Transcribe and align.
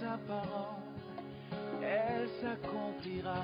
Sa 0.00 0.18
parole, 0.26 0.82
elle 1.82 2.28
s'accomplira. 2.40 3.42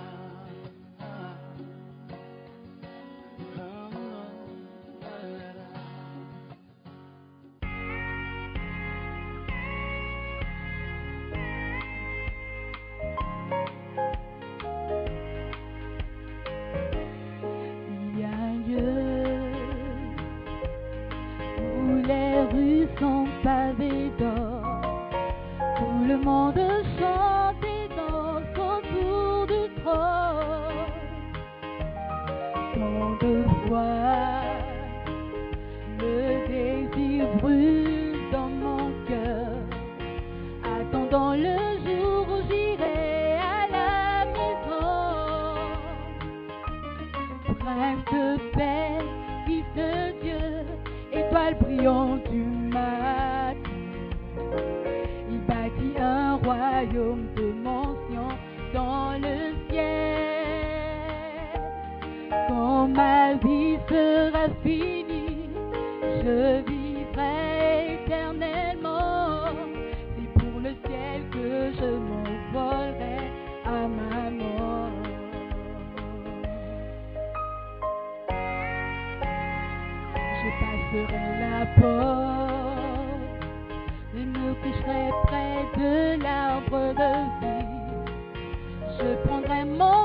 Je 66.22 66.38
vivrai 66.68 67.94
éternellement. 67.94 69.48
C'est 70.14 70.30
pour 70.38 70.56
le 70.60 70.72
ciel 70.84 71.18
que 71.32 71.48
je 71.78 71.88
m'envolerai 72.06 73.18
à 73.64 73.66
ma 73.88 74.30
mort. 74.30 75.02
Je 80.40 80.48
passerai 80.60 81.26
la 81.40 81.58
porte 81.80 83.44
et 84.14 84.26
me 84.26 84.46
coucherai 84.62 85.04
près 85.24 85.58
de 85.78 85.92
l'arbre 86.22 86.84
de 87.00 87.12
vie. 87.40 87.68
Je 88.98 89.08
prendrai 89.26 89.60
mon 89.64 90.03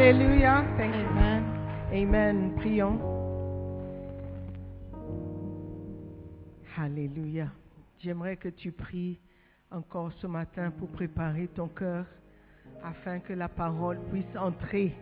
Alléluia. 0.00 0.64
Hallelujah. 0.64 0.76
Thank 0.78 0.94
you. 0.94 1.06
Amen. 1.10 1.44
Amen. 1.92 2.54
Prions. 2.56 2.98
Alléluia. 6.74 7.48
J'aimerais 7.98 8.38
que 8.38 8.48
tu 8.48 8.72
pries 8.72 9.20
encore 9.70 10.10
ce 10.22 10.26
matin 10.26 10.70
pour 10.70 10.88
préparer 10.88 11.48
ton 11.48 11.68
cœur 11.68 12.06
afin 12.82 13.18
que 13.18 13.34
la 13.34 13.48
parole 13.50 13.98
puisse 14.10 14.34
entrer 14.38 14.94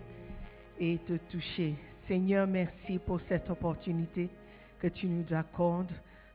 et 0.80 0.98
te 1.06 1.16
toucher. 1.30 1.76
Seigneur, 2.08 2.48
merci 2.48 2.98
pour 2.98 3.20
cette 3.28 3.48
opportunité 3.50 4.28
que 4.80 4.88
tu 4.88 5.06
nous 5.06 5.32
accordes 5.32 5.92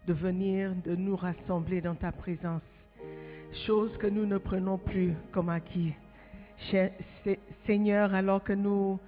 de 0.07 0.13
venir, 0.13 0.73
de 0.85 0.95
nous 0.95 1.17
rassembler 1.17 1.81
dans 1.81 1.95
ta 1.95 2.13
présence. 2.13 2.61
Chose 3.67 3.91
que 3.97 4.07
nous 4.07 4.25
ne 4.25 4.37
prenons 4.37 4.77
plus 4.77 5.13
comme 5.33 5.49
acquis. 5.49 5.93
Seigneur, 7.65 8.13
alors 8.13 8.43
que 8.43 8.53
nous 8.53 8.99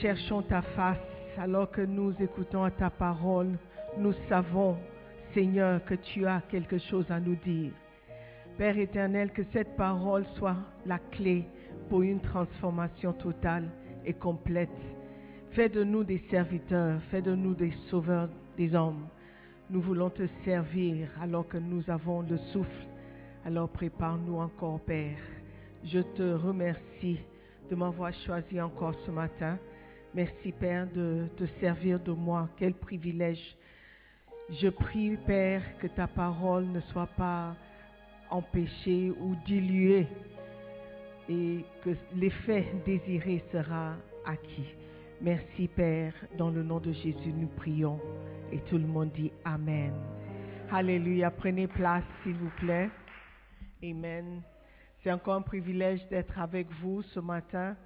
cherchons 0.00 0.42
ta 0.42 0.62
face, 0.62 0.98
alors 1.38 1.70
que 1.70 1.80
nous 1.80 2.14
écoutons 2.20 2.68
ta 2.70 2.90
parole, 2.90 3.58
nous 3.98 4.14
savons, 4.28 4.76
Seigneur, 5.34 5.84
que 5.84 5.94
tu 5.94 6.26
as 6.26 6.42
quelque 6.50 6.78
chose 6.78 7.10
à 7.10 7.20
nous 7.20 7.36
dire. 7.36 7.72
Père 8.58 8.78
éternel, 8.78 9.30
que 9.32 9.42
cette 9.52 9.76
parole 9.76 10.24
soit 10.36 10.56
la 10.86 10.98
clé 10.98 11.44
pour 11.88 12.02
une 12.02 12.20
transformation 12.20 13.12
totale 13.12 13.68
et 14.04 14.12
complète. 14.12 14.68
Fais 15.52 15.68
de 15.68 15.84
nous 15.84 16.04
des 16.04 16.22
serviteurs, 16.30 17.00
fais 17.10 17.22
de 17.22 17.34
nous 17.34 17.54
des 17.54 17.72
sauveurs 17.90 18.28
des 18.56 18.74
hommes. 18.74 19.06
Nous 19.70 19.80
voulons 19.80 20.10
te 20.10 20.26
servir 20.44 21.08
alors 21.20 21.48
que 21.48 21.58
nous 21.58 21.88
avons 21.90 22.22
le 22.22 22.36
souffle. 22.52 22.86
Alors 23.44 23.68
prépare-nous 23.70 24.36
encore, 24.36 24.80
Père. 24.80 25.16
Je 25.84 25.98
te 25.98 26.22
remercie 26.22 27.18
de 27.68 27.74
m'avoir 27.74 28.12
choisi 28.24 28.60
encore 28.60 28.94
ce 29.04 29.10
matin. 29.10 29.58
Merci, 30.14 30.52
Père, 30.52 30.86
de 30.94 31.26
te 31.36 31.44
servir 31.58 31.98
de 31.98 32.12
moi. 32.12 32.48
Quel 32.56 32.74
privilège. 32.74 33.56
Je 34.50 34.68
prie, 34.68 35.16
Père, 35.26 35.62
que 35.78 35.86
ta 35.88 36.06
parole 36.06 36.66
ne 36.66 36.80
soit 36.80 37.08
pas 37.16 37.56
empêchée 38.30 39.12
ou 39.20 39.34
diluée 39.46 40.06
et 41.28 41.64
que 41.84 41.90
l'effet 42.14 42.66
désiré 42.84 43.42
sera 43.50 43.96
acquis. 44.24 44.74
Merci, 45.20 45.68
Père. 45.68 46.14
Dans 46.36 46.50
le 46.50 46.62
nom 46.62 46.78
de 46.78 46.92
Jésus, 46.92 47.32
nous 47.32 47.48
prions. 47.48 47.98
Et 48.52 48.58
tout 48.68 48.78
le 48.78 48.86
monde 48.86 49.10
dit 49.12 49.32
Amen. 49.44 49.94
Alléluia. 50.70 51.30
Prenez 51.30 51.66
place, 51.66 52.04
s'il 52.22 52.34
vous 52.34 52.50
plaît. 52.58 52.90
Amen. 53.82 54.42
C'est 55.02 55.10
encore 55.10 55.34
un 55.34 55.42
privilège 55.42 56.06
d'être 56.08 56.38
avec 56.38 56.70
vous 56.80 57.02
ce 57.02 57.18
matin. 57.18 57.76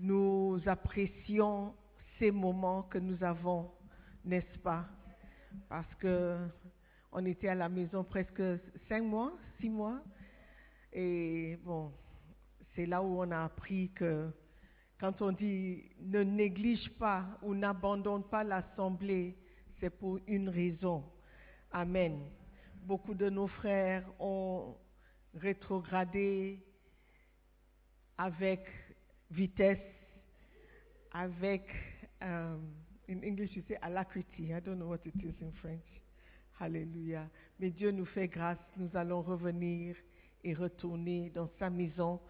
Nous 0.00 0.60
apprécions 0.66 1.72
ces 2.18 2.32
moments 2.32 2.82
que 2.82 2.98
nous 2.98 3.22
avons, 3.22 3.70
n'est-ce 4.24 4.58
pas? 4.58 4.84
Parce 5.68 5.94
que 5.94 6.36
on 7.12 7.24
était 7.24 7.46
à 7.46 7.54
la 7.54 7.68
maison 7.68 8.02
presque 8.02 8.42
cinq 8.88 9.04
mois, 9.04 9.32
six 9.60 9.68
mois. 9.68 10.00
Et 10.92 11.56
bon, 11.64 11.92
c'est 12.74 12.86
là 12.86 13.00
où 13.00 13.20
on 13.22 13.30
a 13.30 13.44
appris 13.44 13.90
que 13.94 14.28
quand 14.98 15.22
on 15.22 15.30
dit 15.30 15.84
ne 16.00 16.24
néglige 16.24 16.90
pas 16.98 17.26
ou 17.42 17.54
n'abandonne 17.54 18.24
pas 18.24 18.42
l'assemblée, 18.42 19.36
c'est 19.78 19.90
pour 19.90 20.18
une 20.26 20.48
raison. 20.48 21.04
Amen. 21.70 22.18
Beaucoup 22.82 23.14
de 23.14 23.30
nos 23.30 23.46
frères 23.46 24.04
ont 24.18 24.74
rétrogradé 25.38 26.58
avec 28.16 28.60
vitesse, 29.30 29.78
avec, 31.12 31.62
um, 32.20 32.60
in 33.08 33.22
English 33.22 33.56
you 33.56 33.62
say 33.68 33.78
alacrity. 33.82 34.52
I 34.52 34.60
don't 34.60 34.78
know 34.78 34.88
what 34.88 35.00
it 35.04 35.14
is 35.22 35.34
in 35.40 35.52
French. 35.60 35.84
Hallelujah. 36.58 37.28
Mais 37.60 37.70
Dieu 37.70 37.90
nous 37.90 38.06
fait 38.06 38.28
grâce. 38.28 38.58
Nous 38.76 38.90
allons 38.94 39.22
revenir 39.22 39.96
et 40.42 40.54
retourner 40.54 41.30
dans 41.30 41.48
sa 41.58 41.70
maison 41.70 42.20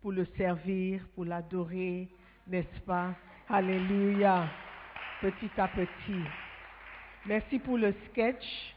pour 0.00 0.12
le 0.12 0.26
servir, 0.36 1.06
pour 1.14 1.24
l'adorer, 1.24 2.08
n'est-ce 2.46 2.80
pas? 2.80 3.14
Alléluia. 3.48 4.48
Petit 5.20 5.50
à 5.56 5.68
petit. 5.68 6.24
Merci 7.26 7.58
pour 7.58 7.76
le 7.76 7.94
sketch. 8.08 8.74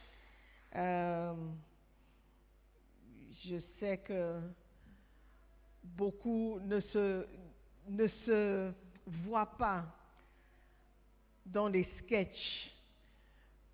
Euh, 0.75 1.33
je 3.45 3.57
sais 3.79 3.97
que 3.99 4.39
beaucoup 5.83 6.59
ne 6.61 6.79
se, 6.79 7.25
ne 7.89 8.07
se 8.25 8.71
voient 9.05 9.57
pas 9.57 9.85
dans 11.45 11.67
les 11.67 11.87
sketchs 11.99 12.71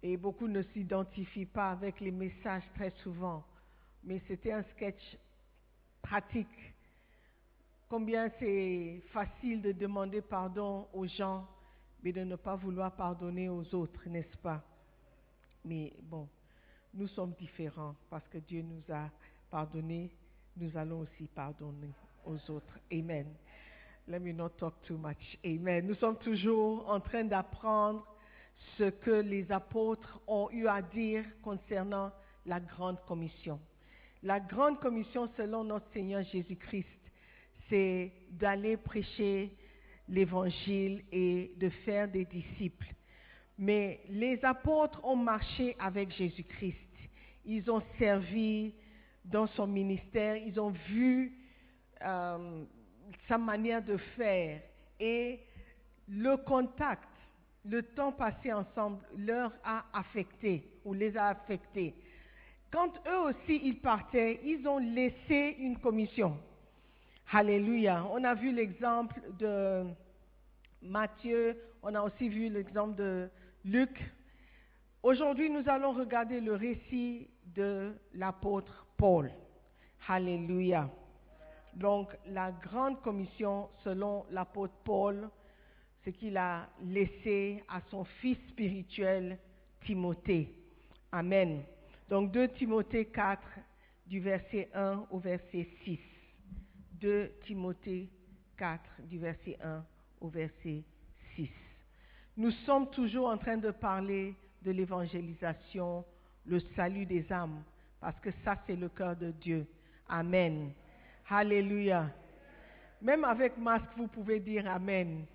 et 0.02 0.18
beaucoup 0.18 0.48
ne 0.48 0.62
s'identifient 0.64 1.46
pas 1.46 1.72
avec 1.72 2.00
les 2.00 2.12
messages 2.12 2.64
très 2.76 2.92
souvent. 3.04 3.44
Mais 4.04 4.22
c'était 4.28 4.54
un 4.54 4.64
sketch 4.76 5.18
pratique. 6.02 6.48
Combien 7.90 8.30
c'est 8.40 9.02
facile 9.12 9.62
de 9.62 9.72
demander 9.72 10.22
pardon 10.22 10.88
aux 10.94 11.08
gens, 11.08 11.48
mais 12.02 12.12
de 12.14 12.22
ne 12.22 12.36
pas 12.36 12.56
vouloir 12.56 12.96
pardonner 12.96 13.50
aux 13.50 13.76
autres, 13.76 14.08
n'est-ce 14.08 14.38
pas? 14.38 14.64
Mais 15.66 15.94
bon, 16.04 16.28
nous 16.94 17.08
sommes 17.08 17.34
différents 17.34 17.96
parce 18.10 18.28
que 18.30 18.38
Dieu 18.38 18.62
nous 18.62 18.84
a 18.94 19.10
pardonné, 19.50 20.10
nous 20.58 20.76
allons 20.78 21.02
aussi 21.02 21.28
pardonner 21.28 21.94
aux 22.26 22.52
autres. 22.52 22.80
Amen. 22.92 23.28
Let 24.08 24.20
me 24.20 24.34
not 24.34 24.50
talk 24.58 24.74
too 24.84 24.98
much. 24.98 25.38
Amen. 25.46 25.86
Nous 25.86 25.96
sommes 25.96 26.18
toujours 26.18 26.90
en 26.90 27.00
train 27.00 27.24
d'apprendre 27.24 28.06
ce 28.78 28.90
que 28.90 29.12
les 29.12 29.52
apôtres 29.52 30.20
ont 30.28 30.50
eu 30.52 30.68
à 30.68 30.82
dire 30.82 31.24
concernant 31.44 32.12
la 32.46 32.60
grande 32.60 33.00
commission. 33.08 33.60
La 34.24 34.40
grande 34.40 34.80
commission 34.80 35.30
selon 35.38 35.64
notre 35.64 35.90
Seigneur 35.94 36.24
Jésus-Christ, 36.24 36.88
c'est 37.70 38.12
d'aller 38.32 38.78
prêcher 38.78 39.52
l'évangile 40.10 41.04
et 41.12 41.54
de 41.58 41.70
faire 41.70 42.10
des 42.10 42.26
disciples. 42.26 42.94
Mais 43.58 44.02
les 44.10 44.44
apôtres 44.44 45.04
ont 45.06 45.16
marché 45.16 45.76
avec 45.80 46.12
Jésus-Christ. 46.12 46.78
Ils 47.46 47.70
ont 47.70 47.82
servi 47.98 48.74
dans 49.32 49.48
son 49.48 49.68
ministère, 49.68 50.36
ils 50.38 50.60
ont 50.60 50.74
vu 50.88 51.34
euh, 52.02 52.64
sa 53.28 53.38
manière 53.38 53.84
de 53.84 53.98
faire 53.98 54.62
et 55.00 55.40
le 56.08 56.38
contact, 56.38 57.08
le 57.66 57.84
temps 57.84 58.12
passé 58.12 58.52
ensemble 58.52 59.00
leur 59.18 59.52
a 59.64 59.86
affecté 59.94 60.68
ou 60.84 60.94
les 60.94 61.16
a 61.16 61.28
affectés. 61.28 61.94
Quand 62.72 62.92
eux 63.08 63.30
aussi 63.30 63.62
ils 63.64 63.80
partaient, 63.80 64.40
ils 64.44 64.68
ont 64.68 64.80
laissé 64.80 65.56
une 65.60 65.78
commission. 65.78 66.38
Alléluia. 67.32 68.06
On 68.12 68.24
a 68.24 68.34
vu 68.34 68.52
l'exemple 68.52 69.20
de 69.38 69.86
Matthieu, 70.82 71.58
on 71.84 71.94
a 71.94 72.02
aussi 72.02 72.30
vu 72.30 72.50
l'exemple 72.50 72.96
de 72.96 73.30
Luc. 73.66 74.00
Aujourd'hui, 75.04 75.50
nous 75.50 75.68
allons 75.70 75.92
regarder 75.92 76.42
le 76.42 76.56
récit 76.56 77.28
de 77.56 77.94
l'apôtre 78.14 78.89
Paul. 79.00 79.32
Alléluia. 80.10 80.90
Donc, 81.74 82.10
la 82.28 82.52
grande 82.52 83.02
commission, 83.02 83.70
selon 83.84 84.26
l'apôtre 84.30 84.74
Paul, 84.84 85.30
ce 86.04 86.10
qu'il 86.10 86.36
a 86.36 86.68
laissé 86.84 87.64
à 87.70 87.80
son 87.90 88.04
fils 88.04 88.38
spirituel, 88.50 89.40
Timothée. 89.86 90.54
Amen. 91.14 91.64
Donc, 92.10 92.32
2 92.32 92.50
Timothée 92.50 93.06
4, 93.06 93.42
du 94.06 94.20
verset 94.20 94.70
1 94.74 95.06
au 95.12 95.20
verset 95.20 95.66
6. 95.86 96.00
2 97.00 97.32
Timothée 97.46 98.10
4, 98.58 98.84
du 99.04 99.18
verset 99.18 99.58
1 99.64 99.86
au 100.20 100.28
verset 100.28 100.84
6. 101.36 101.50
Nous 102.36 102.52
sommes 102.66 102.90
toujours 102.90 103.30
en 103.30 103.38
train 103.38 103.58
de 103.58 103.72
parler 103.72 104.36
de 104.62 104.72
l'évangélisation, 104.72 106.04
le 106.46 106.60
salut 106.76 107.06
des 107.06 107.32
âmes, 107.32 107.64
parce 108.00 108.20
que 108.20 108.30
ça, 108.44 108.56
c'est 108.66 108.76
le 108.76 108.90
cœur 108.90 109.16
de 109.16 109.32
Dieu. 109.32 109.68
Amen. 110.08 110.72
Alléluia. 111.30 112.10
Même 113.02 113.24
avec 113.24 113.58
masque, 113.58 113.90
vous 113.98 114.08
pouvez 114.08 114.40
dire 114.40 114.70
Amen. 114.70 115.26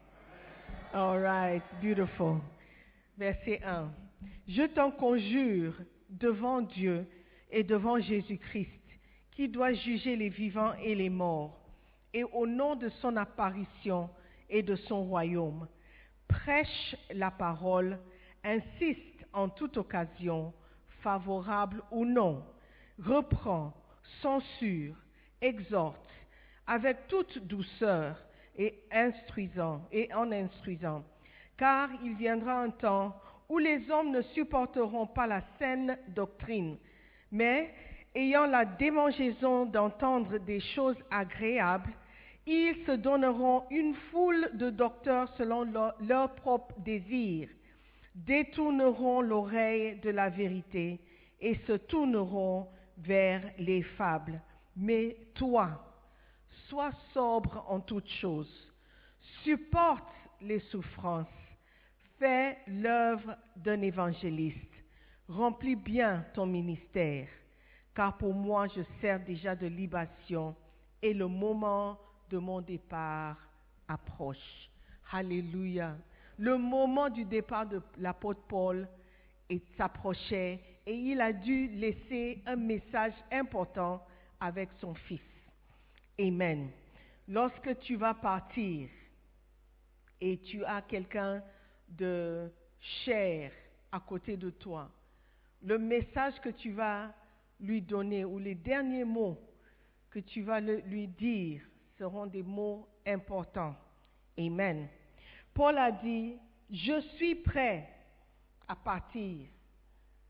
All 0.92 1.22
right, 1.22 1.62
beautiful. 1.82 2.40
Verset 3.16 3.60
1. 3.64 3.90
Je 4.48 4.62
t'en 4.62 4.90
conjure 4.90 5.74
devant 6.10 6.60
Dieu 6.60 7.06
et 7.50 7.62
devant 7.62 7.98
Jésus-Christ, 7.98 8.70
qui 9.32 9.48
doit 9.48 9.72
juger 9.72 10.16
les 10.16 10.28
vivants 10.28 10.74
et 10.82 10.94
les 10.94 11.10
morts, 11.10 11.58
et 12.12 12.24
au 12.24 12.46
nom 12.46 12.76
de 12.76 12.88
son 13.00 13.16
apparition 13.16 14.10
et 14.48 14.62
de 14.62 14.76
son 14.76 15.04
royaume, 15.04 15.66
prêche 16.28 16.96
la 17.12 17.30
parole, 17.30 17.98
insiste 18.42 19.26
en 19.32 19.48
toute 19.48 19.76
occasion, 19.76 20.52
favorable 21.02 21.82
ou 21.90 22.04
non, 22.04 22.44
reprend, 23.02 23.72
censure, 24.20 24.94
exhorte, 25.40 26.10
avec 26.66 27.06
toute 27.08 27.38
douceur 27.46 28.16
et 28.56 28.74
instruisant 28.90 29.82
et 29.92 30.12
en 30.14 30.30
instruisant, 30.32 31.04
car 31.56 31.88
il 32.02 32.14
viendra 32.14 32.60
un 32.60 32.70
temps 32.70 33.14
où 33.48 33.58
les 33.58 33.90
hommes 33.90 34.10
ne 34.10 34.22
supporteront 34.22 35.06
pas 35.06 35.26
la 35.26 35.42
saine 35.58 35.98
doctrine, 36.08 36.76
mais 37.30 37.74
ayant 38.14 38.46
la 38.46 38.64
démangeaison 38.64 39.66
d'entendre 39.66 40.38
des 40.38 40.60
choses 40.60 40.96
agréables, 41.10 41.92
ils 42.46 42.76
se 42.86 42.92
donneront 42.92 43.64
une 43.70 43.94
foule 43.94 44.50
de 44.54 44.70
docteurs 44.70 45.28
selon 45.36 45.64
leur, 45.64 45.94
leur 46.00 46.34
propre 46.34 46.74
désir, 46.80 47.48
détourneront 48.14 49.20
l'oreille 49.20 49.96
de 50.00 50.10
la 50.10 50.28
vérité 50.28 51.00
et 51.40 51.56
se 51.66 51.72
tourneront 51.72 52.68
vers 52.98 53.42
les 53.58 53.82
fables. 53.82 54.40
Mais 54.76 55.16
toi, 55.34 55.94
sois 56.68 56.92
sobre 57.12 57.64
en 57.68 57.80
toutes 57.80 58.08
choses, 58.08 58.72
supporte 59.42 60.12
les 60.40 60.60
souffrances, 60.60 61.26
fais 62.18 62.58
l'œuvre 62.66 63.36
d'un 63.56 63.80
évangéliste, 63.82 64.58
remplis 65.28 65.76
bien 65.76 66.24
ton 66.34 66.46
ministère, 66.46 67.28
car 67.94 68.16
pour 68.16 68.34
moi 68.34 68.66
je 68.68 68.82
sers 69.00 69.20
déjà 69.20 69.54
de 69.54 69.66
libation 69.66 70.54
et 71.00 71.14
le 71.14 71.28
moment 71.28 71.98
de 72.30 72.38
mon 72.38 72.60
départ 72.60 73.36
approche. 73.86 74.70
Alléluia. 75.12 75.96
Le 76.38 76.58
moment 76.58 77.08
du 77.08 77.24
départ 77.24 77.66
de 77.66 77.80
l'apôtre 77.98 78.40
Paul 78.48 78.88
s'approchait 79.76 80.60
et 80.86 80.94
il 80.94 81.20
a 81.20 81.32
dû 81.32 81.68
laisser 81.68 82.42
un 82.46 82.56
message 82.56 83.14
important 83.30 84.04
avec 84.40 84.70
son 84.80 84.94
fils. 84.94 85.20
Amen. 86.18 86.70
Lorsque 87.26 87.78
tu 87.80 87.96
vas 87.96 88.14
partir 88.14 88.88
et 90.20 90.38
tu 90.38 90.64
as 90.64 90.82
quelqu'un 90.82 91.42
de 91.88 92.50
cher 93.04 93.50
à 93.90 94.00
côté 94.00 94.36
de 94.36 94.50
toi, 94.50 94.90
le 95.62 95.78
message 95.78 96.38
que 96.40 96.50
tu 96.50 96.72
vas 96.72 97.12
lui 97.60 97.80
donner 97.80 98.24
ou 98.24 98.38
les 98.38 98.54
derniers 98.54 99.04
mots 99.04 99.38
que 100.10 100.18
tu 100.18 100.42
vas 100.42 100.60
lui 100.60 101.08
dire 101.08 101.62
seront 101.98 102.26
des 102.26 102.42
mots 102.42 102.86
importants. 103.06 103.74
Amen. 104.38 104.88
Paul 105.54 105.78
a 105.78 105.90
dit, 105.90 106.36
je 106.70 107.00
suis 107.16 107.36
prêt 107.36 107.88
à 108.68 108.76
partir. 108.76 109.46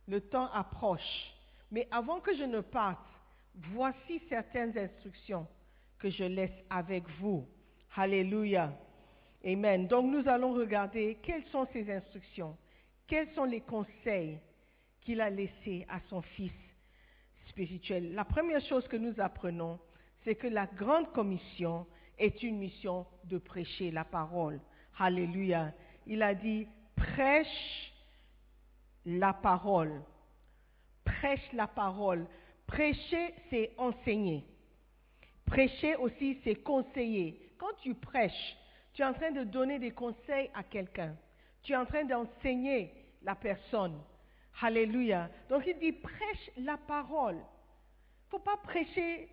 Le 0.07 0.21
temps 0.21 0.51
approche. 0.53 1.33
Mais 1.71 1.89
avant 1.91 2.21
que 2.21 2.35
je 2.37 2.45
ne 2.45 2.61
parte, 2.61 3.07
voici 3.55 4.21
certaines 4.29 4.77
instructions 4.77 5.47
que 5.99 6.11
je 6.11 6.25
laisse 6.25 6.65
avec 6.71 7.09
vous. 7.21 7.49
Alléluia. 7.97 8.73
Amen. 9.45 9.87
Donc 9.87 10.07
nous 10.07 10.29
allons 10.29 10.53
regarder 10.53 11.19
quelles 11.23 11.45
sont 11.47 11.67
ces 11.73 11.91
instructions, 11.91 12.57
quels 13.07 13.33
sont 13.35 13.45
les 13.45 13.61
conseils 13.61 14.39
qu'il 15.03 15.21
a 15.21 15.31
laissés 15.31 15.87
à 15.89 16.01
son 16.09 16.23
fils 16.23 16.53
spirituel. 17.49 18.15
La 18.15 18.25
première 18.25 18.61
chose 18.63 18.87
que 18.89 18.97
nous 18.97 19.15
apprenons, 19.21 19.79
c'est 20.25 20.35
que 20.35 20.47
la 20.47 20.67
grande 20.67 21.13
commission 21.13 21.87
est 22.19 22.43
une 22.43 22.59
mission 22.59 23.07
de 23.25 23.39
prêcher 23.39 23.91
la 23.91 24.05
parole. 24.05 24.61
Alléluia. 24.99 25.73
Il 26.07 26.23
a 26.23 26.35
dit, 26.35 26.67
prêche 26.97 27.93
la 29.07 29.33
parole. 29.33 30.03
Prêche 31.05 31.53
la 31.53 31.67
parole. 31.67 32.27
Prêcher, 32.67 33.35
c'est 33.51 33.73
enseigner. 33.77 34.45
Prêcher 35.47 35.97
aussi, 35.97 36.39
c'est 36.45 36.57
conseiller. 36.57 37.53
Quand 37.59 37.75
tu 37.83 37.95
prêches, 37.95 38.57
tu 38.95 39.03
es 39.03 39.05
en 39.05 39.13
train 39.13 39.33
de 39.33 39.45
donner 39.45 39.79
des 39.79 39.91
conseils 39.91 40.51
à 40.55 40.63
quelqu'un. 40.63 41.15
Tu 41.63 41.73
es 41.73 41.77
en 41.77 41.85
train 41.85 42.05
d'enseigner 42.05 42.93
la 43.23 43.35
personne. 43.35 44.01
Alléluia. 44.63 45.29
Donc 45.49 45.65
il 45.67 45.79
dit, 45.79 45.93
prêche 45.93 46.51
la 46.59 46.77
parole. 46.77 47.37
Il 47.37 48.27
ne 48.27 48.31
faut 48.31 48.39
pas 48.39 48.57
prêcher 48.59 49.29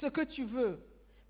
ce 0.00 0.06
que 0.06 0.22
tu 0.22 0.44
veux, 0.44 0.80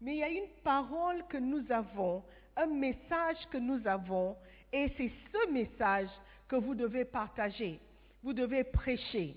mais 0.00 0.14
il 0.14 0.18
y 0.18 0.22
a 0.22 0.28
une 0.28 0.48
parole 0.62 1.24
que 1.28 1.38
nous 1.38 1.70
avons, 1.70 2.22
un 2.56 2.66
message 2.66 3.36
que 3.50 3.58
nous 3.58 3.86
avons, 3.86 4.36
et 4.72 4.92
c'est 4.96 5.10
ce 5.32 5.50
message 5.50 6.10
que 6.48 6.56
vous 6.56 6.74
devez 6.74 7.04
partager. 7.04 7.78
Vous 8.22 8.32
devez 8.32 8.64
prêcher 8.64 9.36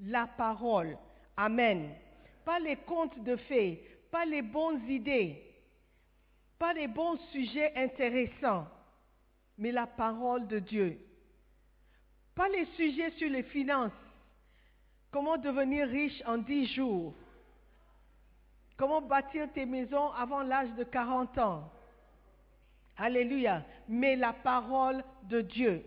la 0.00 0.26
parole. 0.26 0.98
Amen. 1.36 1.94
Pas 2.44 2.58
les 2.58 2.76
contes 2.76 3.22
de 3.22 3.36
fées, 3.36 3.82
pas 4.10 4.24
les 4.24 4.42
bonnes 4.42 4.84
idées, 4.88 5.42
pas 6.58 6.72
les 6.72 6.88
bons 6.88 7.18
sujets 7.30 7.72
intéressants, 7.76 8.66
mais 9.56 9.70
la 9.70 9.86
parole 9.86 10.46
de 10.48 10.58
Dieu. 10.58 10.98
Pas 12.34 12.48
les 12.48 12.66
sujets 12.76 13.10
sur 13.12 13.28
les 13.28 13.42
finances. 13.44 13.92
Comment 15.10 15.38
devenir 15.38 15.88
riche 15.88 16.22
en 16.26 16.38
dix 16.38 16.66
jours. 16.74 17.14
Comment 18.76 19.00
bâtir 19.00 19.50
tes 19.52 19.66
maisons 19.66 20.12
avant 20.12 20.42
l'âge 20.42 20.72
de 20.74 20.84
40 20.84 21.38
ans. 21.38 21.72
Alléluia. 22.96 23.64
Mais 23.88 24.16
la 24.16 24.32
parole 24.32 25.02
de 25.24 25.40
Dieu. 25.40 25.84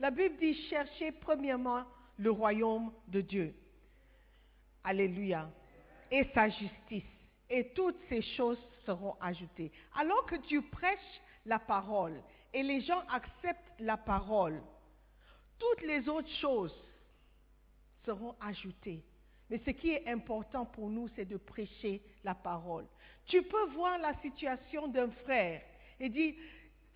La 0.00 0.10
Bible 0.10 0.36
dit 0.36 0.54
cherchez 0.68 1.12
premièrement 1.12 1.84
le 2.18 2.30
royaume 2.30 2.92
de 3.08 3.20
Dieu. 3.20 3.54
Alléluia. 4.84 5.50
Et 6.10 6.24
sa 6.34 6.48
justice. 6.48 7.04
Et 7.50 7.72
toutes 7.74 7.98
ces 8.08 8.22
choses 8.22 8.58
seront 8.84 9.16
ajoutées. 9.20 9.72
Alors 9.96 10.24
que 10.26 10.36
tu 10.36 10.62
prêches 10.62 11.20
la 11.44 11.58
parole 11.58 12.22
et 12.52 12.62
les 12.62 12.80
gens 12.82 13.02
acceptent 13.10 13.72
la 13.80 13.96
parole, 13.96 14.60
toutes 15.58 15.82
les 15.82 16.08
autres 16.08 16.30
choses 16.40 16.74
seront 18.04 18.34
ajoutées. 18.40 19.02
Mais 19.50 19.58
ce 19.64 19.70
qui 19.70 19.90
est 19.90 20.06
important 20.08 20.66
pour 20.66 20.90
nous, 20.90 21.08
c'est 21.16 21.24
de 21.24 21.36
prêcher 21.36 22.02
la 22.22 22.34
parole. 22.34 22.86
Tu 23.26 23.42
peux 23.42 23.66
voir 23.70 23.98
la 23.98 24.14
situation 24.20 24.88
d'un 24.88 25.10
frère 25.10 25.62
et 25.98 26.08
dire, 26.08 26.34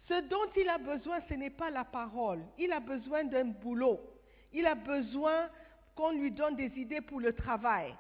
ce 0.09 0.21
dont 0.29 0.51
il 0.57 0.69
a 0.69 0.79
besoin, 0.79 1.21
ce 1.29 1.35
n'est 1.35 1.51
pas 1.51 1.71
la 1.71 1.85
parole. 1.85 2.41
Il 2.59 2.73
a 2.73 2.81
besoin 2.81 3.25
d'un 3.25 3.45
boulot. 3.45 4.01
Il 4.53 4.67
a 4.67 4.75
besoin 4.75 5.49
qu'on 5.95 6.11
lui 6.11 6.31
donne 6.31 6.57
des 6.57 6.73
idées 6.79 7.01
pour 7.01 7.21
le 7.21 7.33
travail. 7.33 7.95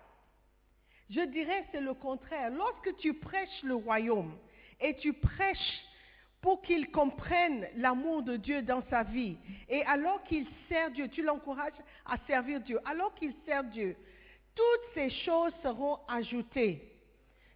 Je 1.11 1.21
dirais 1.21 1.66
c'est 1.71 1.80
le 1.80 1.94
contraire. 1.94 2.50
Lorsque 2.50 2.97
tu 2.97 3.14
prêches 3.14 3.62
le 3.62 3.75
royaume 3.75 4.37
et 4.80 4.97
tu 4.97 5.12
prêches 5.12 5.82
pour 6.40 6.61
qu'il 6.62 6.90
comprenne 6.90 7.68
l'amour 7.76 8.23
de 8.23 8.37
Dieu 8.37 8.62
dans 8.62 8.82
sa 8.90 9.04
vie, 9.04 9.37
et 9.68 9.85
alors 9.85 10.25
qu'il 10.25 10.44
sert 10.68 10.90
Dieu, 10.90 11.09
tu 11.09 11.23
l'encourages 11.23 11.73
à 12.04 12.16
servir 12.26 12.61
Dieu, 12.61 12.80
alors 12.85 13.14
qu'il 13.14 13.32
sert 13.47 13.62
Dieu, 13.62 13.97
toutes 14.54 14.94
ces 14.94 15.09
choses 15.09 15.52
seront 15.62 15.99
ajoutées. 16.09 16.92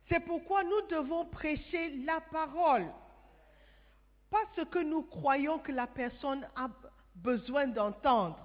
C'est 0.09 0.21
pourquoi 0.21 0.62
nous 0.62 0.83
devons 0.88 1.25
prêcher 1.26 1.97
la 2.05 2.21
parole. 2.21 2.87
Pas 4.30 4.42
ce 4.56 4.62
que 4.62 4.78
nous 4.78 5.02
croyons 5.02 5.59
que 5.59 5.73
la 5.73 5.87
personne 5.87 6.47
a 6.56 6.68
besoin 7.14 7.66
d'entendre. 7.66 8.38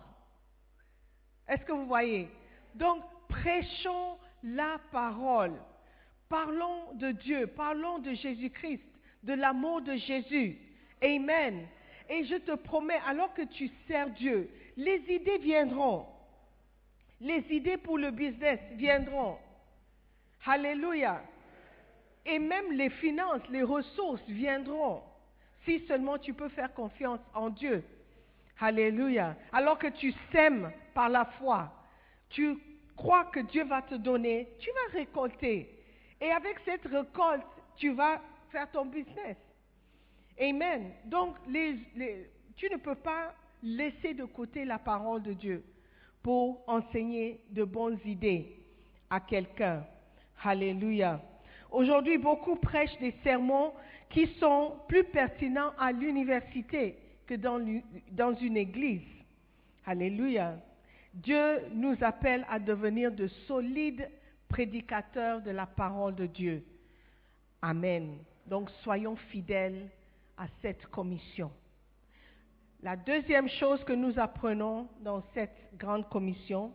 Est-ce 1.47 1.65
que 1.65 1.71
vous 1.71 1.85
voyez? 1.85 2.29
Donc, 2.75 3.03
prêchons 3.27 4.17
la 4.43 4.79
parole. 4.91 5.59
Parlons 6.29 6.93
de 6.93 7.11
Dieu, 7.11 7.47
parlons 7.47 7.99
de 7.99 8.13
Jésus-Christ, 8.13 8.85
de 9.23 9.33
l'amour 9.33 9.81
de 9.81 9.95
Jésus. 9.95 10.57
Amen. 11.03 11.67
Et 12.09 12.25
je 12.25 12.35
te 12.35 12.55
promets, 12.55 12.99
alors 13.07 13.33
que 13.33 13.41
tu 13.41 13.69
sers 13.87 14.09
Dieu, 14.11 14.49
les 14.77 14.99
idées 15.09 15.39
viendront. 15.39 16.05
Les 17.19 17.45
idées 17.51 17.77
pour 17.77 17.97
le 17.97 18.11
business 18.11 18.59
viendront. 18.75 19.37
Alléluia. 20.45 21.21
Et 22.25 22.39
même 22.39 22.71
les 22.73 22.89
finances, 22.89 23.47
les 23.49 23.63
ressources 23.63 24.23
viendront. 24.27 25.03
Si 25.65 25.79
seulement 25.87 26.17
tu 26.17 26.33
peux 26.33 26.49
faire 26.49 26.73
confiance 26.73 27.19
en 27.33 27.49
Dieu. 27.49 27.83
Alléluia. 28.59 29.35
Alors 29.51 29.77
que 29.77 29.87
tu 29.87 30.13
sèmes 30.31 30.71
par 30.93 31.09
la 31.09 31.25
foi, 31.25 31.71
tu 32.29 32.57
crois 32.95 33.25
que 33.25 33.39
Dieu 33.39 33.63
va 33.63 33.81
te 33.81 33.95
donner, 33.95 34.47
tu 34.59 34.69
vas 34.69 34.99
récolter. 34.99 35.69
Et 36.19 36.31
avec 36.31 36.59
cette 36.65 36.85
récolte, 36.85 37.45
tu 37.75 37.91
vas 37.91 38.21
faire 38.51 38.69
ton 38.71 38.85
business. 38.85 39.37
Amen. 40.39 40.91
Donc, 41.05 41.35
les- 41.47 41.77
tu 42.55 42.69
ne 42.69 42.77
peux 42.77 42.95
pas 42.95 43.33
laisser 43.63 44.13
de 44.13 44.25
côté 44.25 44.65
la 44.65 44.77
parole 44.79 45.23
de 45.23 45.33
Dieu 45.33 45.63
pour 46.21 46.63
enseigner 46.67 47.41
de 47.49 47.63
bonnes 47.63 47.99
idées 48.05 48.59
à 49.09 49.19
quelqu'un. 49.19 49.83
Alléluia. 50.43 51.21
Aujourd'hui, 51.71 52.17
beaucoup 52.17 52.55
prêchent 52.55 52.97
des 52.99 53.15
sermons 53.23 53.73
qui 54.11 54.27
sont 54.39 54.73
plus 54.87 55.03
pertinents 55.05 55.71
à 55.79 55.91
l'université 55.91 56.97
que 57.25 57.35
dans, 57.35 58.35
une 58.35 58.57
église. 58.57 59.07
Alléluia. 59.85 60.57
Dieu 61.13 61.67
nous 61.73 61.95
appelle 62.01 62.45
à 62.49 62.59
devenir 62.59 63.11
de 63.11 63.27
solides 63.47 64.09
prédicateurs 64.47 65.41
de 65.41 65.51
la 65.51 65.65
parole 65.65 66.15
de 66.15 66.25
Dieu. 66.25 66.63
Amen. 67.61 68.17
Donc 68.45 68.69
soyons 68.83 69.15
fidèles 69.15 69.89
à 70.37 70.45
cette 70.61 70.85
commission. 70.87 71.51
La 72.83 72.95
deuxième 72.95 73.47
chose 73.47 73.83
que 73.83 73.93
nous 73.93 74.19
apprenons 74.19 74.87
dans 75.01 75.21
cette 75.33 75.77
grande 75.77 76.09
commission, 76.09 76.73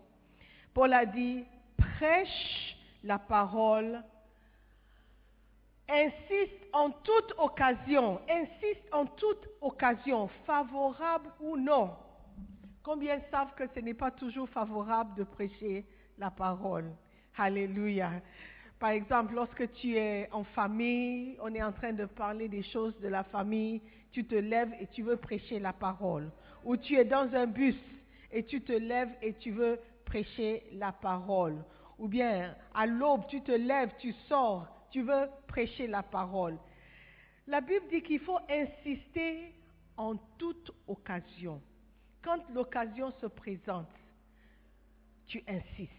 Paul 0.73 0.93
a 0.93 1.05
dit, 1.05 1.45
prêche 1.77 2.77
la 3.03 3.19
parole, 3.19 4.03
insiste 5.89 6.67
en 6.73 6.91
toute 6.91 7.33
occasion, 7.39 8.21
insiste 8.29 8.87
en 8.93 9.07
toute 9.07 9.49
occasion, 9.61 10.29
favorable 10.45 11.31
ou 11.41 11.57
non. 11.57 11.91
Combien 12.83 13.21
savent 13.31 13.55
que 13.57 13.67
ce 13.75 13.81
n'est 13.81 13.95
pas 13.95 14.11
toujours 14.11 14.49
favorable 14.49 15.15
de 15.17 15.25
prêcher 15.25 15.85
la 16.19 16.31
parole? 16.31 16.93
Alléluia. 17.37 18.11
Par 18.79 18.91
exemple, 18.91 19.35
lorsque 19.35 19.73
tu 19.73 19.97
es 19.97 20.29
en 20.33 20.45
famille, 20.45 21.37
on 21.43 21.55
est 21.55 21.63
en 21.63 21.73
train 21.73 21.93
de 21.93 22.05
parler 22.05 22.49
des 22.49 22.63
choses 22.63 22.99
de 23.01 23.09
la 23.09 23.25
famille, 23.25 23.81
tu 24.13 24.25
te 24.25 24.35
lèves 24.35 24.73
et 24.81 24.87
tu 24.89 25.03
veux 25.03 25.17
prêcher 25.17 25.59
la 25.59 25.73
parole. 25.73 26.31
Ou 26.65 26.77
tu 26.77 26.97
es 26.97 27.05
dans 27.05 27.35
un 27.35 27.47
bus 27.47 27.77
et 28.31 28.45
tu 28.45 28.61
te 28.61 28.73
lèves 28.73 29.13
et 29.23 29.33
tu 29.35 29.51
veux 29.51 29.79
prêcher 30.05 30.63
la 30.73 30.93
parole. 30.93 31.57
Ou 31.99 32.07
bien 32.07 32.55
à 32.75 32.87
l'aube, 32.87 33.27
tu 33.29 33.41
te 33.41 33.53
lèves, 33.53 33.93
tu 33.99 34.13
sors, 34.29 34.67
tu 34.91 35.03
veux 35.03 35.29
prêcher 35.47 35.87
la 35.87 36.03
parole. 36.03 36.59
La 37.47 37.61
Bible 37.61 37.87
dit 37.91 38.03
qu'il 38.03 38.21
faut 38.21 38.39
insister 38.49 39.55
en 39.97 40.17
toute 40.39 40.71
occasion. 40.87 41.63
Quand 42.23 42.39
l'occasion 42.53 43.13
se 43.21 43.27
présente, 43.27 43.89
tu 45.27 45.43
insistes, 45.47 45.93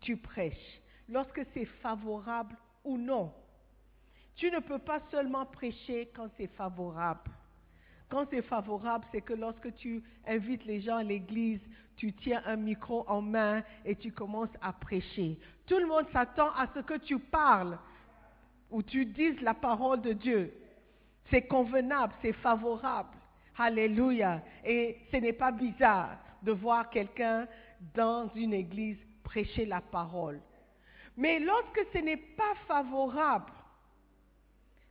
tu 0.00 0.16
prêches, 0.16 0.80
lorsque 1.08 1.42
c'est 1.54 1.64
favorable 1.64 2.56
ou 2.84 2.98
non. 2.98 3.32
Tu 4.36 4.50
ne 4.50 4.58
peux 4.58 4.80
pas 4.80 5.00
seulement 5.10 5.46
prêcher 5.46 6.10
quand 6.14 6.28
c'est 6.36 6.48
favorable. 6.48 7.30
Quand 8.08 8.26
c'est 8.30 8.42
favorable, 8.42 9.04
c'est 9.12 9.22
que 9.22 9.32
lorsque 9.32 9.74
tu 9.76 10.02
invites 10.26 10.64
les 10.64 10.80
gens 10.80 10.96
à 10.96 11.02
l'église, 11.02 11.60
tu 11.96 12.12
tiens 12.12 12.42
un 12.46 12.56
micro 12.56 13.04
en 13.08 13.22
main 13.22 13.62
et 13.84 13.94
tu 13.94 14.12
commences 14.12 14.54
à 14.60 14.72
prêcher. 14.72 15.38
Tout 15.66 15.78
le 15.78 15.86
monde 15.86 16.06
s'attend 16.12 16.50
à 16.50 16.66
ce 16.74 16.80
que 16.80 16.98
tu 16.98 17.18
parles 17.18 17.78
ou 18.74 18.82
tu 18.82 19.06
dises 19.06 19.40
la 19.40 19.54
parole 19.54 20.00
de 20.00 20.12
Dieu. 20.12 20.52
C'est 21.30 21.46
convenable, 21.46 22.12
c'est 22.20 22.32
favorable. 22.32 23.16
Alléluia. 23.56 24.42
Et 24.64 24.98
ce 25.12 25.16
n'est 25.18 25.32
pas 25.32 25.52
bizarre 25.52 26.18
de 26.42 26.50
voir 26.50 26.90
quelqu'un 26.90 27.46
dans 27.94 28.28
une 28.34 28.52
église 28.52 28.98
prêcher 29.22 29.64
la 29.64 29.80
parole. 29.80 30.40
Mais 31.16 31.38
lorsque 31.38 31.86
ce 31.92 31.98
n'est 31.98 32.16
pas 32.16 32.54
favorable, 32.66 33.52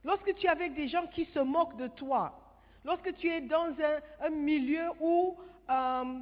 lorsque 0.05 0.33
tu 0.35 0.45
es 0.45 0.49
avec 0.49 0.75
des 0.75 0.87
gens 0.87 1.07
qui 1.07 1.25
se 1.25 1.39
moquent 1.39 1.75
de 1.75 1.87
toi, 1.87 2.39
lorsque 2.85 3.13
tu 3.17 3.27
es 3.27 3.41
dans 3.41 3.75
un, 4.21 4.29
milieu 4.29 4.91
où 5.01 5.37
euh, 5.69 6.19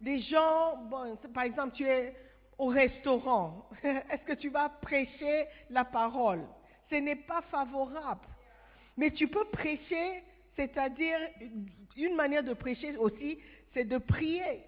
les 0.00 0.20
gens, 0.22 0.78
bon, 0.90 1.16
par 1.32 1.44
exemple, 1.44 1.76
tu 1.76 1.86
es 1.86 2.12
au 2.58 2.66
restaurant, 2.66 3.68
est-ce 3.84 4.24
que 4.24 4.32
tu 4.32 4.48
vas 4.48 4.68
prêcher 4.68 5.46
la 5.70 5.84
parole? 5.84 6.44
Ce 6.94 6.98
n'est 7.00 7.16
pas 7.16 7.42
favorable. 7.50 8.28
Mais 8.96 9.10
tu 9.10 9.26
peux 9.26 9.44
prêcher, 9.46 10.22
c'est-à-dire 10.54 11.18
une 11.96 12.14
manière 12.14 12.44
de 12.44 12.54
prêcher 12.54 12.96
aussi, 12.96 13.40
c'est 13.72 13.82
de 13.82 13.98
prier. 13.98 14.62